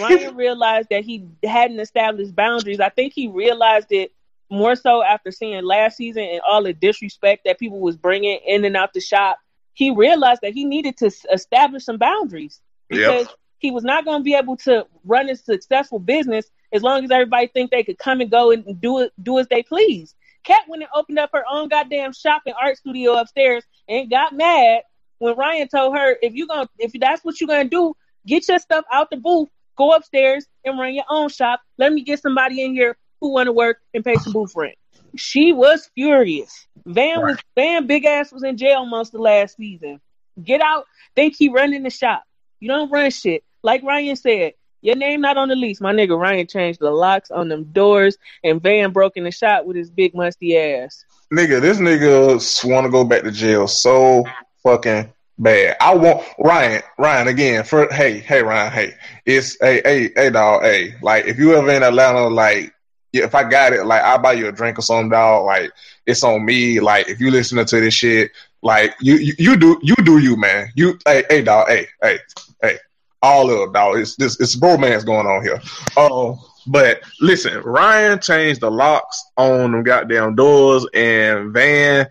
[0.00, 2.80] Ryan realized that he hadn't established boundaries.
[2.80, 4.12] I think he realized it
[4.50, 8.64] more so after seeing last season and all the disrespect that people was bringing in
[8.64, 9.38] and out the shop.
[9.72, 13.26] He realized that he needed to establish some boundaries because
[13.58, 17.10] he was not going to be able to run a successful business as long as
[17.10, 20.14] everybody think they could come and go and do it do as they please.
[20.42, 24.34] Kat went and opened up her own goddamn shop and art studio upstairs and got
[24.34, 24.82] mad
[25.18, 27.94] when Ryan told her if you going to if that's what you're gonna do,
[28.26, 31.60] get your stuff out the booth, go upstairs and run your own shop.
[31.78, 34.74] Let me get somebody in here who want to work and pay some booth rent.
[35.16, 36.66] She was furious.
[36.84, 40.00] Van was Van big ass was in jail most of last season.
[40.42, 42.24] Get out, think he running the shop.
[42.58, 43.44] You don't run shit.
[43.62, 44.54] Like Ryan said,
[44.84, 45.80] your name not on the lease.
[45.80, 49.64] My nigga Ryan changed the locks on them doors and Van broke in the shop
[49.64, 51.04] with his big musty ass.
[51.32, 54.24] Nigga, this nigga want to go back to jail so
[54.62, 55.76] fucking bad.
[55.80, 57.64] I want Ryan, Ryan again.
[57.64, 60.94] For hey, hey, Ryan, hey, it's hey, hey, hey, dog, hey.
[61.00, 62.74] Like if you ever in Atlanta, like
[63.12, 65.46] yeah, if I got it, like I'll buy you a drink or something, dog.
[65.46, 65.72] Like
[66.04, 66.80] it's on me.
[66.80, 70.36] Like if you listening to this shit, like you, you, you do, you do you,
[70.36, 70.70] man.
[70.74, 72.18] You, hey, hey, dog, hey, hey,
[72.60, 72.78] hey.
[73.24, 73.96] All of dog.
[73.96, 75.58] It's this, it's bromance going on here.
[75.96, 76.38] Oh.
[76.66, 82.06] But listen, Ryan changed the locks on them goddamn doors, and Van,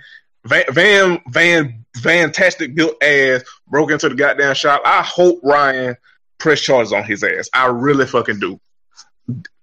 [0.45, 4.81] Van, Van, Van, fantastic built ass broke into the goddamn shop.
[4.85, 5.97] I hope Ryan
[6.39, 7.47] press charges on his ass.
[7.53, 8.59] I really fucking do.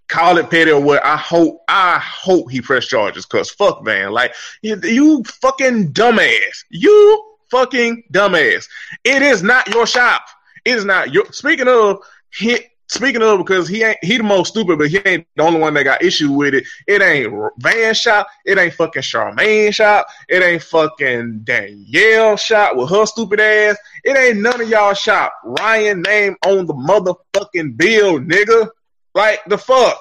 [0.08, 1.04] Call it petty or what?
[1.04, 7.36] I hope, I hope he press charges, cause fuck Van, like you fucking dumbass, you
[7.50, 8.68] fucking dumbass.
[9.04, 10.22] It is not your shop.
[10.64, 11.26] It is not your.
[11.32, 12.00] Speaking of,
[12.32, 12.58] he,
[12.88, 15.74] speaking of, because he ain't he the most stupid, but he ain't the only one
[15.74, 16.64] that got issue with it.
[16.86, 18.26] It ain't Van shop.
[18.44, 20.06] It ain't fucking Charmaine shop.
[20.28, 23.76] It ain't fucking Danielle shop with her stupid ass.
[24.04, 25.32] It ain't none of y'all shop.
[25.44, 28.68] Ryan name on the motherfucking bill, nigga.
[29.14, 30.00] Like the fuck.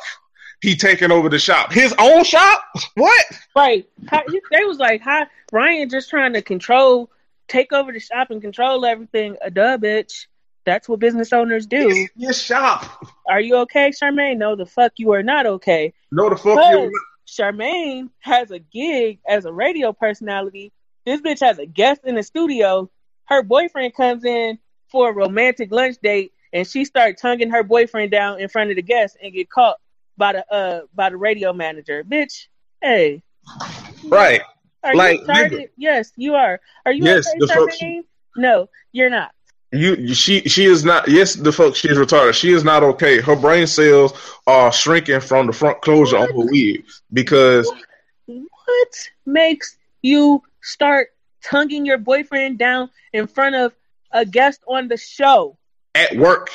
[0.61, 1.71] He taking over the shop.
[1.71, 2.61] His own shop?
[2.95, 3.25] What?
[3.55, 3.87] Right.
[4.07, 7.09] How, they was like, "Hi, Ryan, just trying to control,
[7.47, 10.25] take over the shop and control everything." A duh, bitch.
[10.69, 12.07] That's what business owners do.
[12.15, 13.03] Your shop.
[13.27, 14.37] Are you okay, Charmaine?
[14.37, 15.95] No, the fuck you are not okay.
[16.11, 16.91] No, the fuck you.
[17.27, 20.71] Charmaine has a gig as a radio personality.
[21.07, 22.87] This bitch has a guest in the studio.
[23.25, 24.59] Her boyfriend comes in
[24.91, 28.75] for a romantic lunch date, and she start tonguing her boyfriend down in front of
[28.75, 29.77] the guest and get caught
[30.17, 32.03] by the uh by the radio manager.
[32.03, 32.45] Bitch,
[32.79, 33.23] hey,
[34.05, 34.41] Right.
[34.83, 35.69] are Like, you retarded?
[35.77, 36.61] Yes, you are.
[36.85, 38.03] Are you Yes, okay, the fuck she- Charmaine?
[38.37, 39.31] No, you're not.
[39.71, 41.07] You, she, she is not.
[41.07, 42.33] Yes, the fuck, she is retarded.
[42.33, 43.21] She is not okay.
[43.21, 44.13] Her brain cells
[44.47, 47.71] are shrinking from the front closure on her wig because
[48.25, 51.09] What makes you start
[51.43, 53.73] tonguing your boyfriend down in front of
[54.11, 55.55] a guest on the show?
[55.95, 56.49] at work,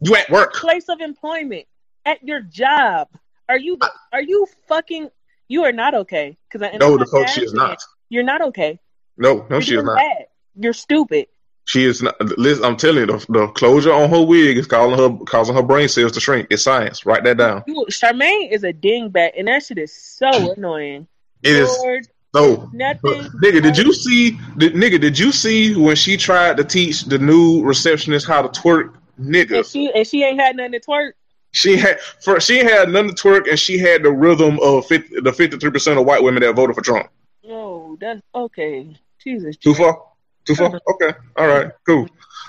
[0.00, 0.54] you at work.
[0.54, 1.66] Place of employment,
[2.04, 3.08] at your job.
[3.48, 3.78] Are you
[4.12, 5.08] are you fucking?
[5.48, 6.38] You are not okay.
[6.50, 7.82] Because No, the fuck, she is not.
[8.08, 8.78] You're not okay.
[9.16, 9.96] No, no, You're she is not.
[9.96, 10.26] bad.
[10.54, 11.26] You're stupid.
[11.64, 12.20] She is not.
[12.38, 15.62] Listen, I'm telling you, the, the closure on her wig is causing her causing her
[15.62, 16.48] brain cells to shrink.
[16.50, 17.06] It's science.
[17.06, 17.62] Write that down.
[17.66, 21.06] You, Charmaine is a dingbat, and that shit is so annoying.
[21.42, 22.68] It is Lord, so.
[22.72, 23.30] nothing.
[23.42, 24.32] Nigga, did you see?
[24.58, 28.48] Did, nigga, did you see when she tried to teach the new receptionist how to
[28.48, 28.94] twerk?
[29.20, 31.12] Nigga, And she and she ain't had nothing to twerk.
[31.52, 35.20] She had for she had none to twerk, and she had the rhythm of 50,
[35.20, 37.08] the fifty three percent of white women that voted for Trump.
[37.48, 38.96] Oh, that's okay.
[39.22, 39.56] Jesus.
[39.56, 40.02] Too far,
[40.44, 40.80] too far.
[40.94, 42.08] Okay, all right, cool.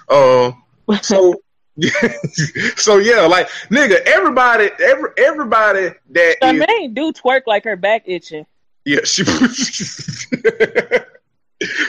[0.10, 0.52] Uh,
[1.02, 1.36] so
[2.76, 8.04] so yeah, like nigga, everybody, every everybody that is Charmaine do twerk like her back
[8.06, 8.46] itching.
[8.86, 9.24] yeah, she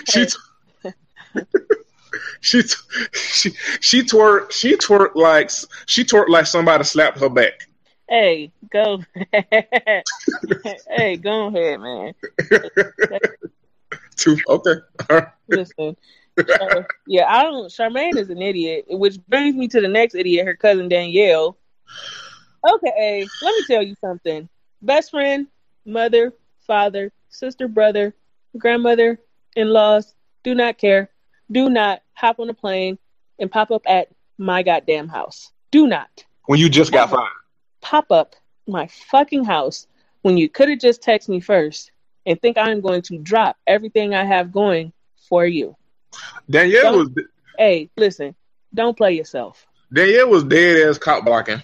[0.08, 0.26] she.
[2.40, 2.62] She
[3.12, 3.50] she
[3.80, 5.50] she twerk she twerk like
[5.86, 7.66] she twerk like somebody slapped her back.
[8.08, 9.02] Hey, go.
[9.32, 12.14] hey, go ahead, man.
[14.16, 14.70] Too okay.
[15.10, 15.28] All right.
[15.48, 15.96] Listen.
[17.06, 17.70] Yeah, I don't.
[17.70, 21.56] Charmaine is an idiot, which brings me to the next idiot, her cousin Danielle.
[22.66, 24.48] Okay, let me tell you something.
[24.82, 25.46] Best friend,
[25.84, 26.32] mother,
[26.66, 28.14] father, sister, brother,
[28.58, 29.20] grandmother,
[29.54, 31.10] in laws, do not care.
[31.52, 32.98] Do not hop on a plane
[33.38, 35.52] and pop up at my goddamn house.
[35.70, 37.28] Do not When you just got fired.
[37.82, 38.34] pop up
[38.66, 39.86] my fucking house
[40.22, 41.90] when you could have just texted me first
[42.26, 44.92] and think I'm going to drop everything I have going
[45.28, 45.76] for you.
[46.48, 47.24] Danielle Don't- was
[47.58, 48.34] Hey, listen,
[48.72, 49.66] don't play yourself.
[49.92, 51.62] Danielle was dead as cop blocking.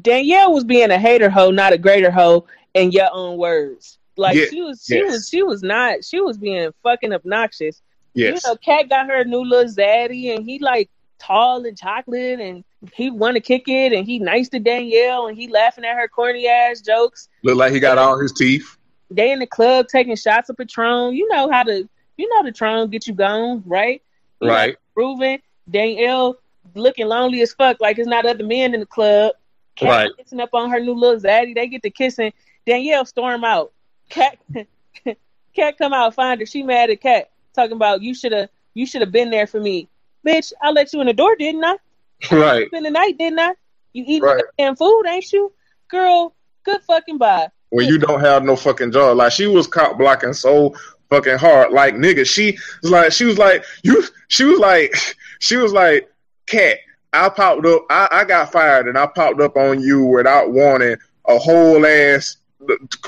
[0.00, 3.98] Danielle was being a hater hoe, not a greater hoe, in your own words.
[4.16, 5.12] Like Yeah, she was, she yes.
[5.12, 6.04] was, she was not.
[6.04, 7.82] She was being fucking obnoxious.
[8.14, 8.42] Yes.
[8.44, 12.62] You know, Kat got her new little zaddy, and he like tall and chocolate, and
[12.92, 16.06] he want to kick it, and he nice to Danielle, and he laughing at her
[16.08, 17.28] corny ass jokes.
[17.42, 18.76] Look like he got all his teeth.
[19.10, 21.14] They in the club taking shots of Patron.
[21.14, 24.02] You know how to, you know the Patron get you going, right?
[24.40, 24.76] You Right.
[24.94, 25.40] Proven.
[25.70, 26.36] Danielle
[26.74, 29.34] looking lonely as fuck, like it's not other men in the club.
[29.76, 30.10] Kat Right.
[30.18, 31.54] kissing up on her new little zaddy.
[31.54, 32.32] They get to kissing.
[32.66, 33.72] Danielle storm out.
[34.08, 34.38] Kat,
[35.54, 36.46] Kat come out, find her.
[36.46, 39.60] She mad at Kat, talking about you should have, you should have been there for
[39.60, 39.88] me,
[40.26, 40.52] bitch.
[40.60, 41.76] I let you in the door, didn't I?
[42.30, 42.66] Right.
[42.68, 43.54] Spend the night, didn't I?
[43.92, 44.44] You eat Right.
[44.58, 45.52] damn food, ain't you,
[45.88, 46.34] girl?
[46.64, 47.48] Good fucking bye.
[47.70, 49.12] When you don't have no fucking jaw.
[49.12, 50.74] Like she was cop blocking so
[51.08, 51.72] fucking hard.
[51.72, 54.94] Like nigga, she was like she was like you she was like
[55.40, 56.10] she was like
[56.46, 56.78] cat.
[57.12, 60.96] I popped up I, I got fired and I popped up on you without warning
[61.26, 62.36] a whole ass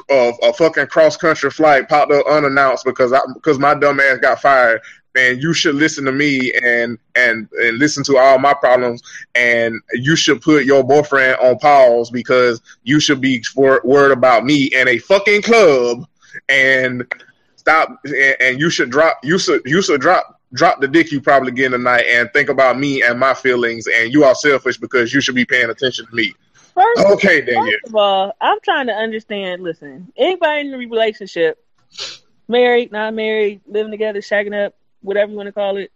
[0.09, 4.19] of a fucking cross country flight popped up unannounced because I because my dumb ass
[4.19, 4.81] got fired
[5.17, 9.03] and you should listen to me and and and listen to all my problems.
[9.35, 14.45] And you should put your boyfriend on pause because you should be wor- worried about
[14.45, 16.07] me in a fucking club.
[16.49, 17.05] And
[17.57, 21.21] stop and, and you should drop you should you should drop drop the dick you
[21.21, 23.87] probably get tonight and think about me and my feelings.
[23.87, 26.35] And you are selfish because you should be paying attention to me.
[26.75, 29.63] First, okay then yeah First of all, I'm trying to understand.
[29.63, 31.63] Listen, anybody in a relationship,
[32.49, 35.93] married, not married, living together, shagging up, whatever you want to call it.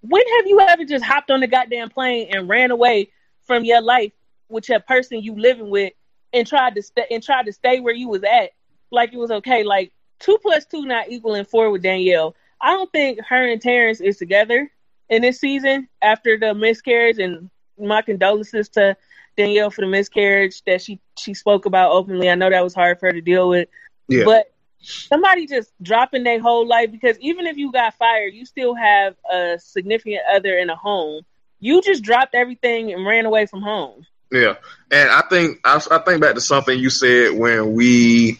[0.00, 3.10] When have you ever just hopped on the goddamn plane and ran away
[3.44, 4.12] from your life
[4.48, 5.92] with your person you living with
[6.32, 8.50] and tried to stay and tried to stay where you was at
[8.92, 9.64] like it was okay?
[9.64, 12.36] Like two plus two not equaling four with Danielle.
[12.60, 14.70] I don't think her and Terrence is together
[15.08, 18.96] in this season after the miscarriage and my condolences to
[19.36, 22.30] Danielle for the miscarriage that she she spoke about openly.
[22.30, 23.68] I know that was hard for her to deal with.
[24.08, 24.24] Yeah.
[24.24, 24.51] But
[24.82, 29.16] somebody just dropping their whole life because even if you got fired, you still have
[29.30, 31.22] a significant other in a home.
[31.60, 34.04] You just dropped everything and ran away from home.
[34.30, 34.56] Yeah,
[34.90, 38.38] and I think I, I think back to something you said when we,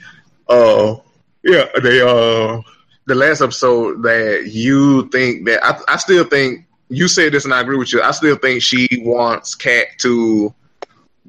[0.48, 0.96] uh,
[1.44, 2.62] yeah, they uh,
[3.06, 7.54] the last episode that you think that I I still think you said this and
[7.54, 8.02] I agree with you.
[8.02, 10.54] I still think she wants Kat to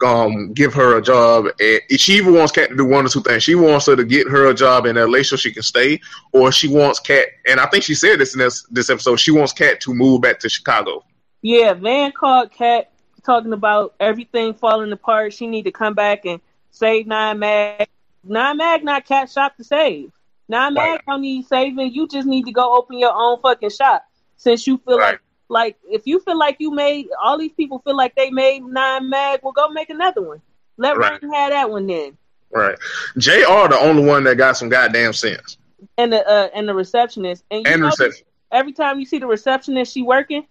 [0.04, 1.46] um give her a job.
[1.60, 3.44] And she even wants Kat to do one or two things.
[3.44, 6.00] She wants her to get her a job in LA so she can stay,
[6.32, 7.28] or she wants Kat.
[7.48, 9.18] And I think she said this in this this episode.
[9.18, 11.04] She wants Kat to move back to Chicago.
[11.42, 12.92] Yeah, Van called Kat
[13.26, 15.34] talking about everything falling apart.
[15.34, 16.42] She need to come back and
[16.72, 17.88] save Nine Mag.
[18.24, 20.12] Nine Mag not Kat shop to save.
[20.50, 21.02] Nine Mag Right.
[21.08, 21.94] don't need saving.
[21.94, 24.04] You just need to go open your own fucking shop.
[24.38, 25.12] Since you feel Right.
[25.14, 25.22] like
[25.54, 29.10] like if you feel like you made all these people feel like they made Nine
[29.10, 30.42] Mag, well go make another one.
[30.78, 31.22] Let Right.
[31.22, 32.18] Ryan have that one then.
[32.52, 32.78] Right.
[33.18, 33.32] Jr.
[33.70, 35.58] the only one that got some goddamn sense.
[35.98, 37.44] And the uh, and the receptionist.
[37.52, 38.26] And And know, reception.
[38.52, 40.46] every time you see the receptionist, she working.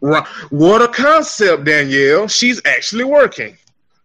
[0.00, 0.26] Right.
[0.50, 2.26] What a concept, Danielle.
[2.28, 3.56] She's actually working.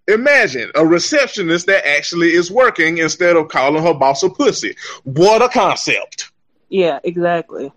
[0.08, 4.76] Imagine a receptionist that actually is working instead of calling her boss a pussy.
[5.04, 6.32] What a concept.
[6.70, 7.72] Yeah, exactly.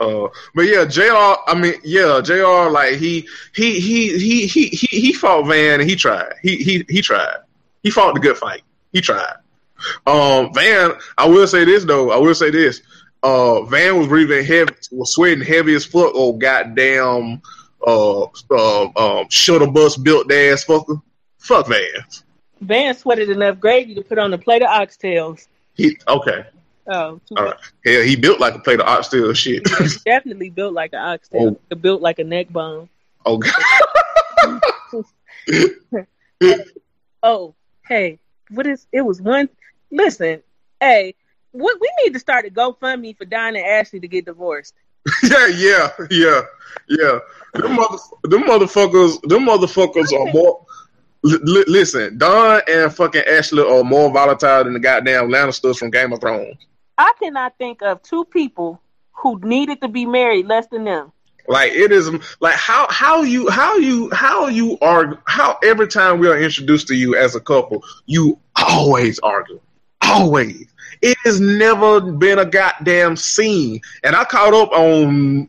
[0.00, 1.02] Uh, but yeah, Jr.
[1.46, 2.70] I mean, yeah, Jr.
[2.70, 6.32] Like he he he he he he, he fought Van and he tried.
[6.42, 7.36] He he he tried.
[7.82, 8.62] He fought the good fight.
[8.92, 9.36] He tried.
[10.06, 12.10] Um, Van, I will say this though.
[12.10, 12.82] I will say this.
[13.22, 16.12] Uh, Van was breathing heavy, was sweating heavy as fuck.
[16.14, 17.42] Oh goddamn,
[17.86, 21.00] uh, uh, um, shuttle bus built ass fucker.
[21.38, 22.04] Fuck Van.
[22.62, 25.46] Van sweated enough gravy to put on a plate of oxtails.
[25.74, 26.46] He okay.
[26.92, 29.62] Oh, too uh, Hell, he built like a plate of oxtail shit.
[30.04, 31.56] definitely built like an oxtail.
[31.70, 31.74] Oh.
[31.76, 32.88] Built like a neck bone.
[33.24, 33.54] oh god.
[37.22, 37.54] Oh,
[37.86, 38.18] hey,
[38.50, 38.86] what is?
[38.92, 39.48] It was one.
[39.92, 40.42] Listen,
[40.80, 41.14] hey,
[41.52, 44.74] what we need to start a GoFundMe for Don and Ashley to get divorced.
[45.22, 46.40] yeah, yeah, yeah,
[46.88, 47.18] yeah.
[47.54, 50.66] Them, mother, them motherfuckers, them motherfuckers are more.
[51.24, 55.90] L- li- listen, Don and fucking Ashley are more volatile than the goddamn Lannisters from
[55.90, 56.56] Game of Thrones.
[56.98, 58.80] I cannot think of two people
[59.12, 61.12] who needed to be married less than them.
[61.48, 62.10] Like it is
[62.40, 66.86] like how how you how you how you argue how every time we are introduced
[66.88, 69.60] to you as a couple, you always argue.
[70.02, 70.66] Always.
[71.02, 73.80] It has never been a goddamn scene.
[74.04, 75.48] And I caught up on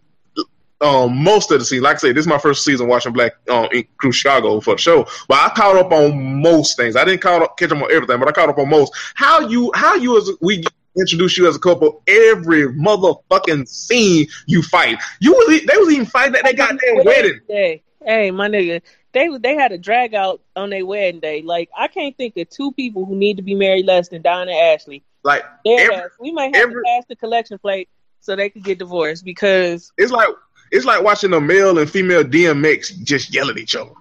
[0.82, 1.84] um, most of the season.
[1.84, 4.82] Like I said, this is my first season watching Black um, in Chicago for the
[4.82, 6.96] show, but I caught up on most things.
[6.96, 8.94] I didn't caught up, catch up on everything, but I caught up on most.
[9.16, 10.64] How you how you as we
[10.98, 15.02] introduce you as a couple every motherfucking scene you fight.
[15.20, 17.39] You was they was even fighting at that goddamn wedding.
[17.48, 18.82] Hey, hey, my nigga,
[19.14, 21.42] they they had a drag out on their wedding day.
[21.42, 24.50] Like I can't think of two people who need to be married less than Don
[24.50, 25.04] and Ashley.
[25.24, 26.10] Like every, ass.
[26.20, 27.89] We might have every- to pass the collection plate
[28.20, 30.30] so they could get divorced because it's like
[30.72, 33.92] it's like watching a male and female DMX just yell at each other.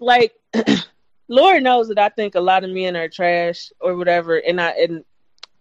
[0.00, 0.34] like
[1.28, 4.70] Lord knows that I think a lot of men are trash or whatever, and I
[4.70, 5.04] and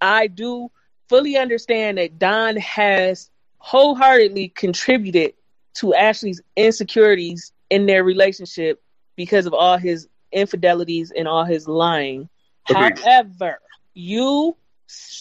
[0.02, 0.72] I do
[1.08, 5.34] fully understand that Don has wholeheartedly contributed
[5.76, 8.82] to Ashley's insecurities in their relationship
[9.16, 12.30] because of all his infidelities and all his lying.
[12.64, 13.60] However,
[13.93, 14.56] you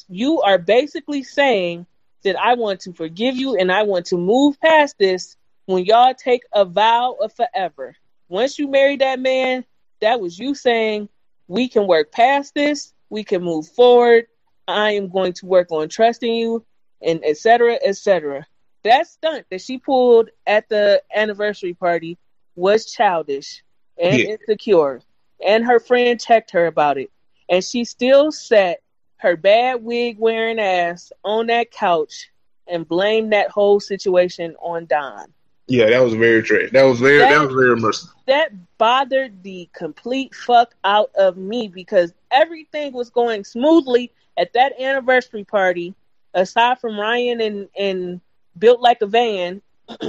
[0.09, 1.87] you are basically saying
[2.25, 6.15] that I want to forgive you and I want to move past this when y'all
[6.15, 7.95] take a vow of forever.
[8.29, 9.65] Once you marry that man,
[10.01, 11.09] that was you saying
[11.49, 14.27] we can work past this, we can move forward.
[14.69, 16.65] I am going to work on trusting you,
[17.03, 18.47] and et cetera, et cetera.
[18.85, 22.19] That stunt that she pulled at the anniversary party
[22.55, 23.63] was childish
[24.01, 24.27] and Yeah.
[24.37, 25.01] insecure.
[25.45, 27.11] And her friend checked her about it.
[27.49, 28.81] And she still sat
[29.17, 32.31] her bad wig wearing ass on that couch
[32.67, 35.33] and blamed that whole situation on Don.
[35.67, 36.71] Yeah, that was very trash.
[36.73, 37.97] That was very that, That- was very much.
[38.27, 44.81] that bothered the complete fuck out of me because everything was going smoothly at that
[44.81, 45.95] anniversary party,
[46.35, 48.21] aside from Ryan and, and
[48.59, 49.61] built like a van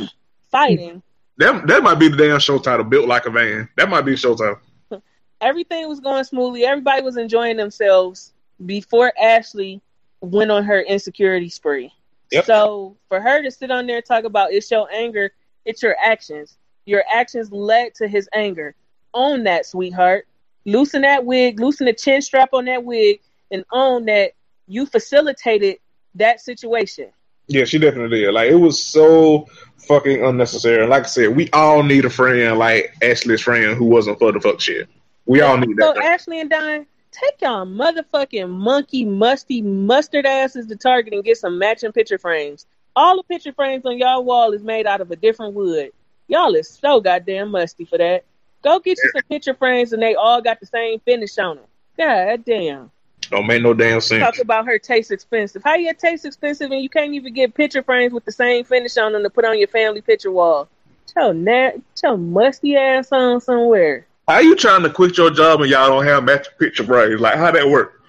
[0.51, 1.01] fighting.
[1.37, 3.69] That that might be the damn show title, built like a van.
[3.77, 4.59] That might be the show title.
[5.41, 6.65] Everything was going smoothly.
[6.65, 8.33] Everybody was enjoying themselves
[8.65, 9.81] before Ashley
[10.21, 11.93] went on her insecurity spree.
[12.31, 12.45] Yep.
[12.45, 15.31] So for her to sit on there and talk about it's your anger,
[15.65, 16.57] it's your actions.
[16.85, 18.75] Your actions led to his anger.
[19.13, 20.27] Own that, sweetheart.
[20.65, 23.21] Loosen that wig, loosen the chin strap on that wig,
[23.51, 24.33] and own that
[24.67, 25.77] you facilitated
[26.15, 27.09] that situation.
[27.47, 28.33] Yeah, she definitely did.
[28.33, 29.47] Like it was so
[29.87, 30.85] fucking unnecessary.
[30.85, 34.39] Like I said, we all need a friend like Ashley's friend who wasn't for the
[34.39, 34.87] fuck shit.
[35.25, 35.95] We all need So that.
[35.95, 41.37] So Ashley and Don, take y'all motherfucking monkey musty mustard asses to Target and get
[41.37, 42.67] some matching picture frames.
[42.95, 45.91] All the picture frames on y'all wall is made out of a different wood.
[46.27, 48.25] Y'all is so goddamn musty for that.
[48.61, 51.65] Go get you some picture frames and they all got the same finish on them.
[51.97, 52.91] God damn.
[53.29, 54.23] Don't make no damn sense.
[54.23, 55.63] Talk about her taste expensive.
[55.63, 58.97] How your taste expensive and you can't even get picture frames with the same finish
[58.97, 60.67] on them to put on your family picture wall?
[61.15, 61.71] Your, na-
[62.03, 64.07] your musty ass on somewhere.
[64.27, 67.19] How you trying to quit your job and y'all don't have matching picture frames?
[67.21, 68.01] Like how that work?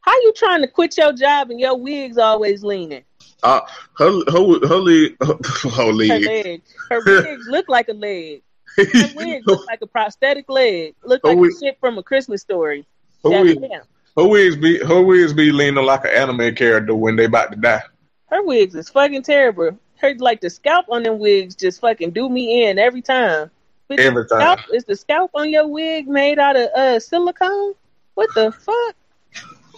[0.00, 3.04] How you trying to quit your job and your wig's always leaning?
[3.44, 3.60] Uh,
[3.98, 6.24] her her her leg, her, her Her leg.
[6.24, 6.62] leg.
[6.90, 8.42] Her wigs look like a leg.
[8.76, 10.94] Her wigs look like a prosthetic leg.
[11.04, 12.84] Look like wig- shit from a Christmas story.
[13.24, 13.82] her, God wig, damn.
[14.16, 17.56] Her wigs be her wigs be leaning like an anime character when they about to
[17.56, 17.82] die.
[18.26, 19.78] Her wigs is fucking terrible.
[19.96, 23.50] Her like the scalp on them wigs just fucking do me in every time.
[23.88, 24.40] But Every time.
[24.40, 27.74] Scalp, is the scalp on your wig made out of uh silicone?
[28.14, 28.96] What the fuck?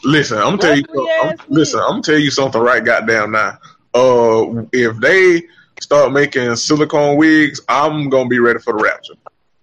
[0.05, 0.85] Listen, I'm tell you.
[1.23, 1.81] I'm, listen.
[1.87, 3.59] I'm tell you something right goddamn now.
[3.95, 5.43] Uh, if they
[5.81, 9.15] start making silicone wigs, I'm gonna be ready for the rapture.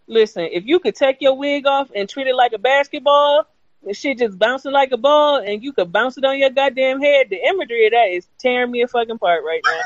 [0.07, 3.45] Listen, if you could take your wig off and treat it like a basketball,
[3.85, 7.01] and shit just bouncing like a ball, and you could bounce it on your goddamn
[7.01, 9.81] head, the imagery of that is tearing me a fucking part right now.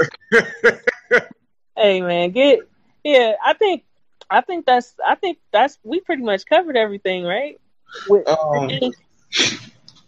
[1.76, 2.60] hey man, get
[3.02, 3.32] yeah.
[3.44, 3.84] I think
[4.30, 7.58] I think that's I think that's we pretty much covered everything, right?
[8.08, 8.70] With, Um,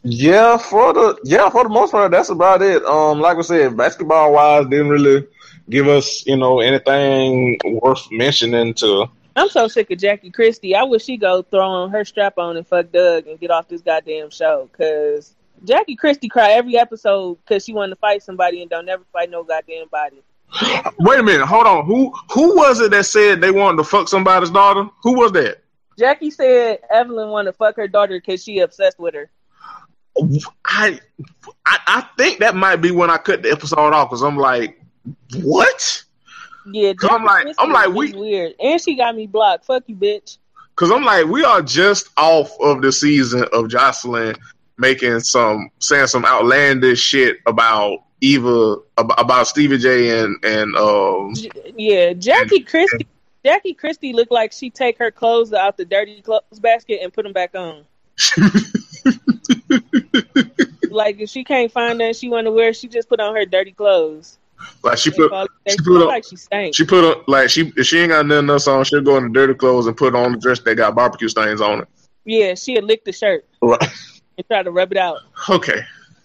[0.02, 2.84] yeah, for the yeah for the most part, that's about it.
[2.84, 5.26] Um, like I said, basketball wise, didn't really
[5.68, 9.06] give us you know anything worth mentioning to.
[9.36, 10.74] I'm so sick of Jackie Christie.
[10.74, 13.68] I wish she go throw on her strap on and fuck Doug and get off
[13.68, 14.68] this goddamn show.
[14.76, 19.04] Cause Jackie Christie cry every episode because she wanted to fight somebody and don't never
[19.12, 20.22] fight no goddamn body.
[20.98, 21.84] Wait a minute, hold on.
[21.84, 24.88] Who who was it that said they wanted to fuck somebody's daughter?
[25.02, 25.62] Who was that?
[25.98, 29.30] Jackie said Evelyn wanted to fuck her daughter because she obsessed with her.
[30.64, 31.00] I,
[31.64, 34.77] I I think that might be when I cut the episode off because I'm like,
[35.42, 36.04] what?
[36.70, 39.64] Yeah, I'm like- I'm like, we- weird, and she got me blocked.
[39.64, 40.38] Fuck you, bitch.
[40.74, 44.36] Because I'm like, we are just off of the season of Joseline
[44.76, 51.32] making some saying some outlandish shit about Eva about, Stevie J and and um
[51.76, 53.06] Yeah, Jackie Christie.
[53.44, 57.24] Jackie Christie looked like she take her clothes out the dirty clothes basket and put
[57.24, 57.84] them back on.
[60.90, 63.44] like if she can't find nothing she want to wear, she just put on her
[63.46, 64.38] dirty clothes.
[64.82, 65.30] Like she put,
[65.68, 66.74] she put on- like she stank.
[66.74, 69.24] she put on like she if she ain't got nothing else on, she'll go in
[69.24, 71.88] the dirty clothes and put on the dress that got barbecue stains on it.
[72.24, 73.82] yeah, she had licked the shirt Right.
[74.36, 75.18] and tried to rub it out.
[75.48, 75.80] Okay.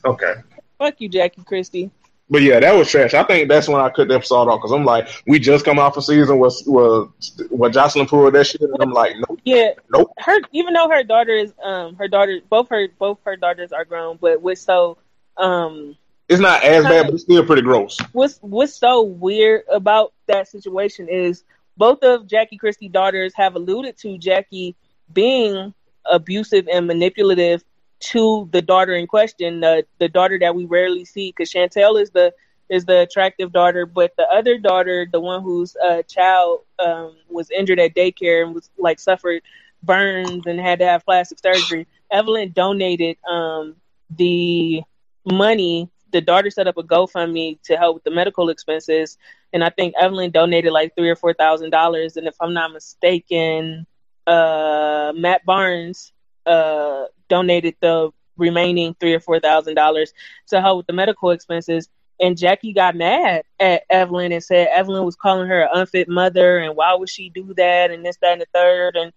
[0.05, 0.33] Okay.
[0.77, 1.89] Fuck you, Jackie Christie.
[2.29, 3.13] But yeah, that was trash.
[3.13, 5.77] I think that's when I cut the episode off because I'm like, we just come
[5.77, 7.01] off a season where where,
[7.49, 10.11] where Joseline pulled that shit, and I'm like, nope, Yeah, nope.
[10.19, 13.85] her even though her daughter is um her daughter both her both her daughters are
[13.85, 14.97] grown, but what's so
[15.37, 15.95] um
[16.33, 17.97] It's not as bad, but it's still pretty gross.
[18.11, 21.43] what's what's so weird about that situation is
[21.77, 24.75] both of Jackie Christie's daughters have alluded to Jackie
[25.11, 25.73] being
[26.05, 27.63] abusive and manipulative
[27.99, 32.09] to the daughter in question, the the daughter that we rarely see, because Chantel is
[32.11, 32.33] the
[32.69, 37.51] is the attractive daughter, but the other daughter, the one whose uh, child um, was
[37.51, 39.41] injured at daycare and was like suffered
[39.83, 43.75] burns and had to have plastic surgery, Evelyn donated um,
[44.09, 44.81] the
[45.25, 45.89] money.
[46.13, 49.17] The daughter set up a GoFundMe to help with the medical expenses,
[49.51, 52.17] and I think Evelyn donated like three or four thousand dollars.
[52.17, 53.87] And if I'm not mistaken,
[54.27, 56.13] uh, Matt Barnes
[56.45, 60.13] uh, donated the remaining three or four thousand dollars
[60.49, 61.89] to help with the medical expenses.
[62.21, 66.59] And Jackie got mad at Evelyn and said Evelyn was calling her an unfit mother,
[66.59, 68.95] and why would she do that, and this, that, and the third.
[68.95, 69.11] And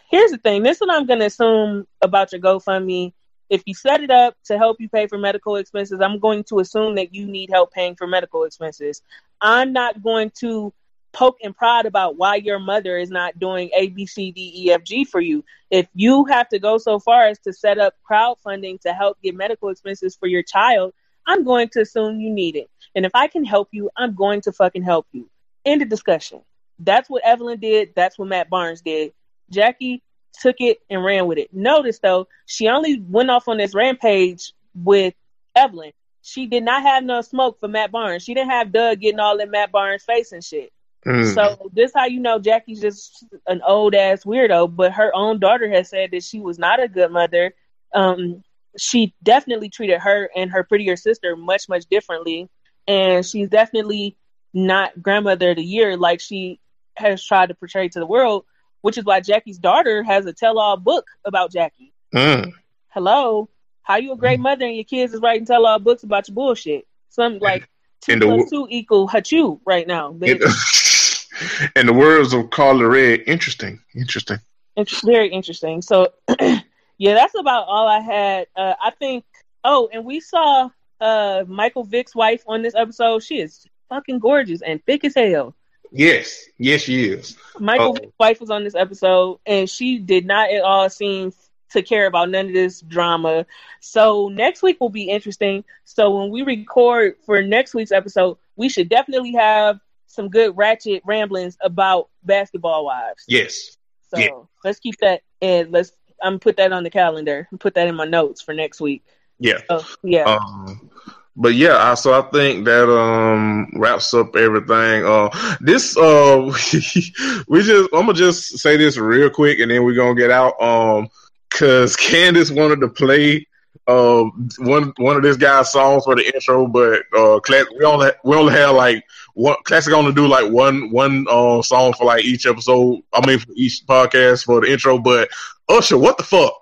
[0.10, 3.12] here's the thing: this is what I'm going to assume about your GoFundMe.
[3.54, 6.58] If you set it up to help you pay for medical expenses, I'm going to
[6.58, 9.00] assume that you need help paying for medical expenses.
[9.40, 10.74] I'm not going to
[11.12, 14.72] poke and prod about why your mother is not doing A, B, C, D, E,
[14.72, 15.44] F, G for you.
[15.70, 19.36] If you have to go so far as to set up crowdfunding to help get
[19.36, 20.92] medical expenses for your child,
[21.24, 22.68] I'm going to assume you need it.
[22.96, 25.30] And if I can help you, I'm going to fucking help you.
[25.64, 26.40] End of discussion.
[26.80, 27.90] That's what Evelyn did.
[27.94, 29.12] That's what Matt Barnes did.
[29.48, 30.02] Jackie
[30.40, 31.52] took it and ran with it.
[31.52, 35.14] Notice though, she only went off on this rampage with
[35.54, 35.92] Evelyn.
[36.22, 38.22] She did not have no smoke for Matt Barnes.
[38.22, 40.72] She didn't have Doug getting all in Matt Barnes' face and shit.
[41.06, 41.34] Mm.
[41.34, 44.74] So this how you know Jackie's just an old ass weirdo.
[44.74, 47.54] But her own daughter has said that she was not a good mother.
[47.94, 48.42] Um,
[48.78, 52.48] she definitely treated her and her prettier sister much much differently,
[52.88, 54.16] and she's definitely
[54.54, 56.58] not grandmother of the year like she
[56.96, 58.44] has tried to portray to the world.
[58.84, 61.94] Which is why Jackie's daughter has a tell-all book about Jackie.
[62.14, 62.52] Mm.
[62.88, 63.48] Hello,
[63.82, 66.86] how you a great mother and your kids is writing tell-all books about your bullshit?
[67.08, 67.66] Something like
[68.02, 70.10] two And the- plus two equal hachu right now.
[70.10, 71.70] In, bitch.
[71.76, 74.36] in the words of Carla Red, interesting, interesting.
[74.76, 75.80] It's very interesting.
[75.80, 78.48] So, yeah, that's about all I had.
[78.54, 79.24] Uh, I think.
[79.64, 80.68] Oh, and we saw
[81.00, 83.22] uh, Michael Vick's wife on this episode.
[83.22, 85.54] She is fucking gorgeous and thick as hell.
[85.96, 87.36] Yes, yes, she is.
[87.60, 88.12] Michael Oh.
[88.18, 91.32] Wife was on this episode, and she did not at all seem
[91.70, 93.46] to care about none of this drama.
[93.80, 95.64] So next week will be interesting.
[95.84, 101.02] So when we record for next week's episode, we should definitely have some good ratchet
[101.04, 103.24] ramblings about basketball wives.
[103.28, 103.76] Yes.
[104.10, 104.28] So Yeah.
[104.64, 105.92] let's keep that and let's
[106.22, 107.46] I'm put that on the calendar.
[107.50, 109.04] And put that in my notes for next week.
[109.38, 109.58] Yeah.
[109.68, 110.24] So yeah.
[110.24, 110.90] Um,
[111.36, 115.04] but yeah, I, so I think that um wraps up everything.
[115.04, 115.30] Uh,
[115.60, 116.40] this uh,
[117.48, 120.60] we just I'm gonna just say this real quick, and then we're gonna get out.
[120.60, 121.08] Um,
[121.50, 123.46] cause Candace wanted to play
[123.86, 124.24] uh
[124.58, 128.36] one one of this guy's songs for the intro, but uh, class, we only we
[128.36, 129.04] only have like
[129.34, 133.00] one classic only do like one one uh song for like each episode.
[133.12, 134.98] I mean for each podcast for the intro.
[134.98, 135.28] But
[135.68, 136.54] Usher, what the fuck?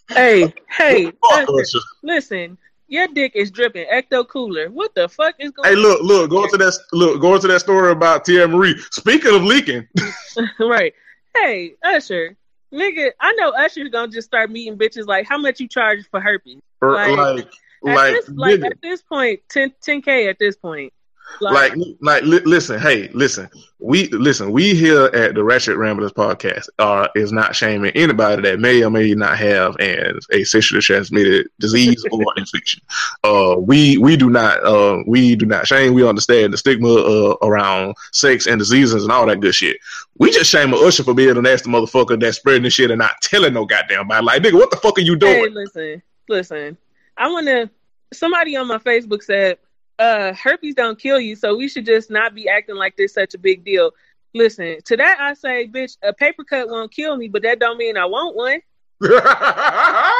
[0.08, 2.58] hey, hey, Fuck listen, listen,
[2.88, 4.70] your dick is dripping ecto cooler.
[4.70, 7.60] What the fuck is going Hey, look, look, go into that look, go into that
[7.60, 8.78] story about Teairra Marie.
[8.90, 9.86] Speaking of leaking,
[10.60, 10.94] right.
[11.34, 12.36] Hey, Usher.
[12.72, 16.20] Nigga, I know Usher's gonna just start meeting bitches like how much you charge for
[16.20, 16.60] herpes.
[16.82, 17.48] or, Like, like,
[17.86, 20.92] At like, this, like at this point, 10 k at this point.
[21.40, 23.48] Like, like, li- listen, hey, listen,
[23.80, 28.58] we listen, we here at the Ratchet Ramblers podcast uh, is not shaming anybody that
[28.58, 32.82] may or may not have an a sexually transmitted disease or infection.
[33.22, 35.94] Uh, we we do not uh we do not shame.
[35.94, 39.76] We understand the stigma uh, around sex and diseases and all that good shit.
[40.18, 42.98] We just shame a Usher for being a nasty motherfucker that's spreading this shit and
[42.98, 44.24] not telling no goddamn body.
[44.24, 45.34] Like, nigga, what the fuck are you doing?
[45.34, 46.76] Hey, listen, listen.
[47.16, 47.70] I want to.
[48.12, 49.58] Somebody on my Facebook said,
[49.98, 53.34] "Uh, herpes don't kill you, so we should just not be acting like this such
[53.34, 53.92] a big deal."
[54.34, 57.78] Listen, to that I say, bitch, a paper cut won't kill me, but that don't
[57.78, 58.60] mean I want one.
[59.02, 60.12] I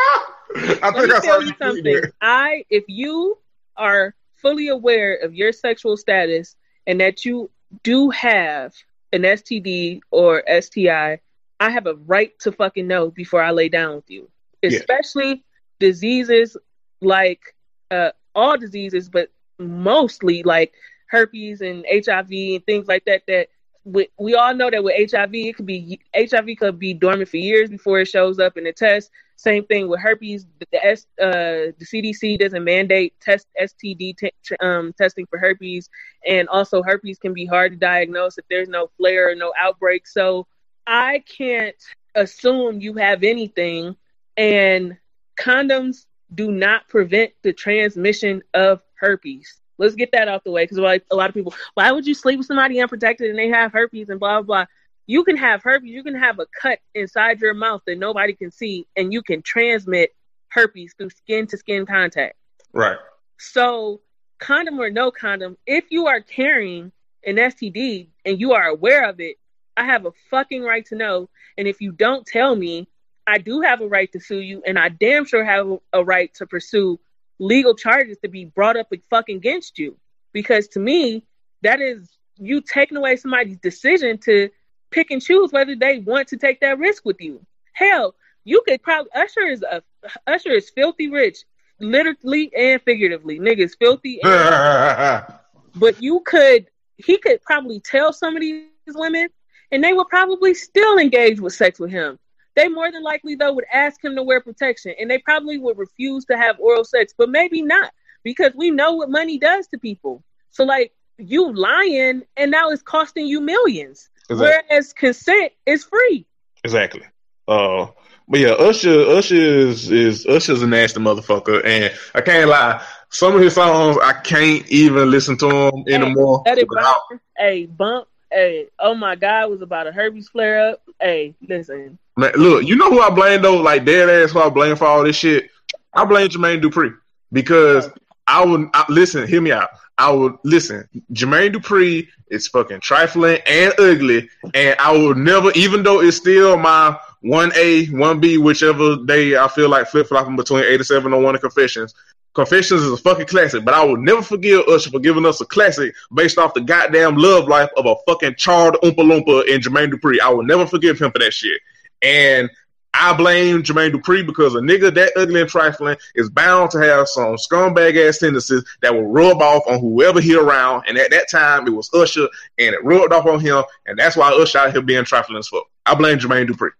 [0.83, 2.01] Let think me I saw tell you something.
[2.21, 3.39] I, if you
[3.77, 6.57] are fully aware of your sexual status
[6.87, 7.51] and that you
[7.83, 8.75] do have
[9.13, 11.21] an STD or STI,
[11.61, 14.31] I have a right to fucking know before I lay down with you.
[14.63, 14.71] Yeah.
[14.71, 15.45] Especially
[15.79, 16.57] diseases
[17.01, 17.55] like
[17.91, 20.73] uh, all diseases, but mostly like
[21.07, 23.23] herpes and HIV and things like that.
[23.27, 23.49] That
[23.85, 27.39] we, we all know that with HIV, it could be HIV could be dormant for
[27.39, 29.11] years before it shows up in the test.
[29.37, 30.47] Same thing with herpes.
[30.73, 35.89] The, S, uh, the CDC doesn't mandate test STD t- um, testing for herpes,
[36.27, 40.09] and also herpes can be hard to diagnose if there's no flare or no outbreak.
[40.09, 40.47] So
[40.87, 41.77] I can't
[42.17, 43.97] assume you have anything,
[44.37, 44.99] and
[45.39, 49.61] condoms do not prevent the transmission of herpes.
[49.79, 52.15] Let's get that out the way because like a lot of people, why would you
[52.15, 54.67] sleep with somebody unprotected and they have herpes and blah blah blah.
[55.07, 55.91] You can have herpes.
[55.91, 59.41] You can have a cut inside your mouth that nobody can see, and you can
[59.41, 60.11] transmit
[60.51, 62.37] herpes through skin to skin contact.
[62.75, 62.99] Right.
[63.39, 64.03] So,
[64.39, 66.93] condom or no condom, if you are carrying
[67.25, 69.37] an STD and you are aware of it,
[69.79, 71.31] I have a fucking right to know.
[71.57, 72.87] And if you don't tell me,
[73.29, 76.33] I do have a right to sue you, and I damn sure have a right
[76.35, 76.99] to pursue
[77.39, 79.97] legal charges to be brought up fucking against you.
[80.33, 81.25] Because to me,
[81.63, 84.49] that is you taking away somebody's decision to
[84.91, 87.45] pick and choose whether they want to take that risk with you.
[87.73, 88.15] Hell,
[88.45, 89.83] you could probably Usher is a
[90.27, 91.45] Usher is filthy rich,
[91.81, 93.39] literally and figuratively.
[93.39, 94.21] Niggas filthy.
[94.23, 95.25] And,
[95.75, 96.67] but you could
[96.97, 99.29] he could probably tell some of these women
[99.71, 102.19] and they would probably still engage with sex with him.
[102.59, 105.79] They more than likely though would ask him to wear protection and they probably would
[105.79, 107.93] refuse to have oral sex, but maybe not
[108.25, 110.25] because we know what money does to people.
[110.51, 114.09] So like you lying and now it's costing you millions.
[114.29, 114.65] Exactly.
[114.69, 116.27] Whereas consent is free.
[116.65, 117.03] Exactly.
[117.47, 117.87] Uh,
[118.27, 122.85] but yeah, Usher, Usher is, is Usher's a nasty motherfucker, and I can't lie.
[123.09, 126.43] Some of his songs I can't even listen to them hey, anymore.
[126.45, 130.83] Hey, bump, hey, bump, hey, oh my god, was about a herpes flare up.
[131.01, 131.99] Hey, listen.
[132.19, 133.59] Look, you know who I blame though?
[133.59, 135.51] Like dead ass, who I blame for all this shit.
[135.95, 136.93] I blame Jermaine Dupri
[137.33, 137.89] because
[138.27, 139.27] I would I, listen.
[139.27, 139.71] Hear me out.
[139.99, 140.89] I would listen.
[141.13, 146.57] Jermaine Dupri is fucking trifling and ugly, and I will never, even though it's still
[146.57, 151.13] my one A, one B, whichever day I feel like flip flopping between eighty seven
[151.13, 151.95] or one of Confessions.
[152.35, 155.47] Confessions is a fucking classic, but I will never forgive Usher for giving us a
[155.47, 159.93] classic based off the goddamn love life of a fucking charred Oompa Loompa in Jermaine
[159.93, 160.21] Dupri.
[160.21, 161.61] I will never forgive him for that shit.
[162.03, 162.51] And
[162.95, 167.07] I blame Jermaine Dupri because a nigga that ugly and trifling is bound to have
[167.07, 170.85] some scumbag ass tendencies that will rub off on whoever he around.
[170.89, 172.29] And at that time, it was Usher,
[172.59, 175.49] and it rubbed off on him, and that's why Usher out here being trifling as
[175.49, 175.65] fuck.
[175.87, 176.71] I blame Jermaine Dupri.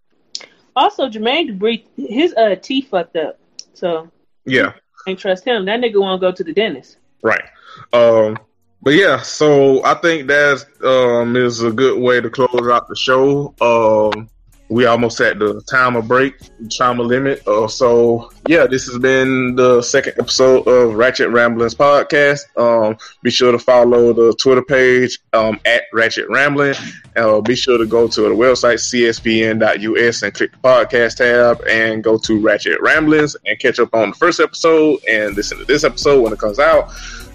[0.75, 3.39] Also, Jermaine Dupri, his uh, teeth fucked up,
[3.75, 4.11] so
[4.45, 4.73] yeah,
[5.07, 5.67] ain't trust him.
[5.67, 6.97] That nigga won't go to the dentist.
[7.23, 7.45] Right.
[7.93, 8.39] Um.
[8.81, 12.95] But yeah, so I think that um is a good way to close out the
[12.95, 13.55] show.
[13.61, 14.31] Um
[14.69, 16.35] we almost at the time of break,
[16.77, 17.47] time of limit.
[17.47, 22.41] Uh, so yeah, this has been the second episode of Ratchet Ramblings podcast.
[22.59, 26.75] Um, be sure to follow the Twitter page um, at Ratchet Rambling.
[27.17, 32.05] Uh, be sure to go to the website cspn.us and click the podcast tab and
[32.05, 35.85] go to Ratchet Ramblings and catch up on the first episode and listen to this
[35.85, 36.91] episode when it comes out.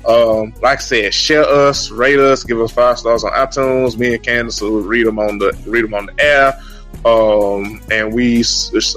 [0.07, 3.97] Um, like I said, share us, rate us, give us five stars on iTunes.
[3.97, 6.59] Me and Candace will read them on the read them on the air.
[7.05, 8.43] Um, and we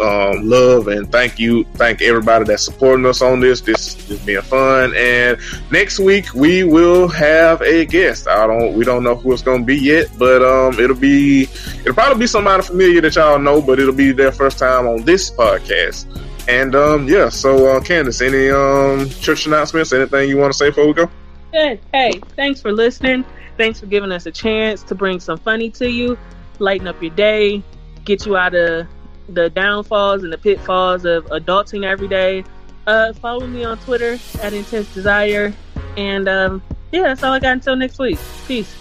[0.01, 3.61] um, love and thank you, thank everybody that's supporting us on this.
[3.61, 4.95] This is being fun.
[4.97, 5.39] And
[5.73, 8.29] next week we will have a guest.
[8.29, 11.49] I don't, we don't know who it's going to be yet, but um, it'll be,
[11.81, 15.03] it'll probably be somebody familiar that y'all know, but it'll be their first time on
[15.03, 16.07] this podcast.
[16.49, 19.93] And um, yeah, so uh, Candace, any um church announcements?
[19.93, 21.11] Anything you want to say before we go?
[21.53, 21.81] Good.
[21.93, 23.25] Hey, thanks for listening.
[23.57, 26.17] Thanks for giving us a chance to bring some funny to you,
[26.59, 27.65] lighten up your day,
[28.07, 28.87] get you out of
[29.29, 32.45] the downfalls and the pitfalls of adulting every day.
[32.87, 35.53] Uh, follow me on Twitter at Intense Desire.
[35.97, 36.63] And um,
[36.93, 38.19] yeah, that's all I got until next week.
[38.47, 38.75] Peace.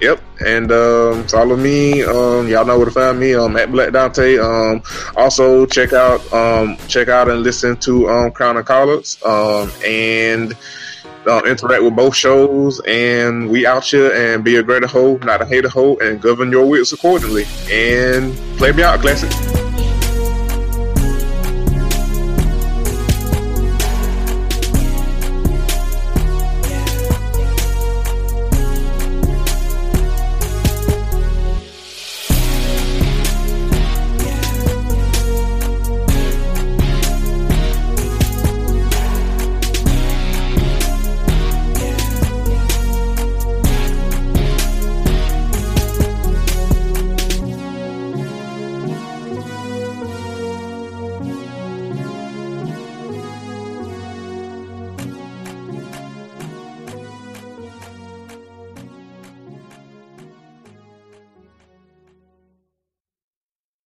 [0.00, 2.02] Yep, and um, follow me.
[2.02, 3.34] Um, y'all know where to find me.
[3.34, 4.36] Um, at Black Dante.
[4.36, 4.82] Um,
[5.16, 9.22] also check out um, check out and listen to um, Crown of Collars.
[9.24, 10.54] Um, and
[11.26, 15.42] uh, interact with both shows, and we out here and be a greater hoe, not
[15.42, 17.44] a hater hoe, and govern your wits accordingly.
[17.70, 19.71] And play me out, classic.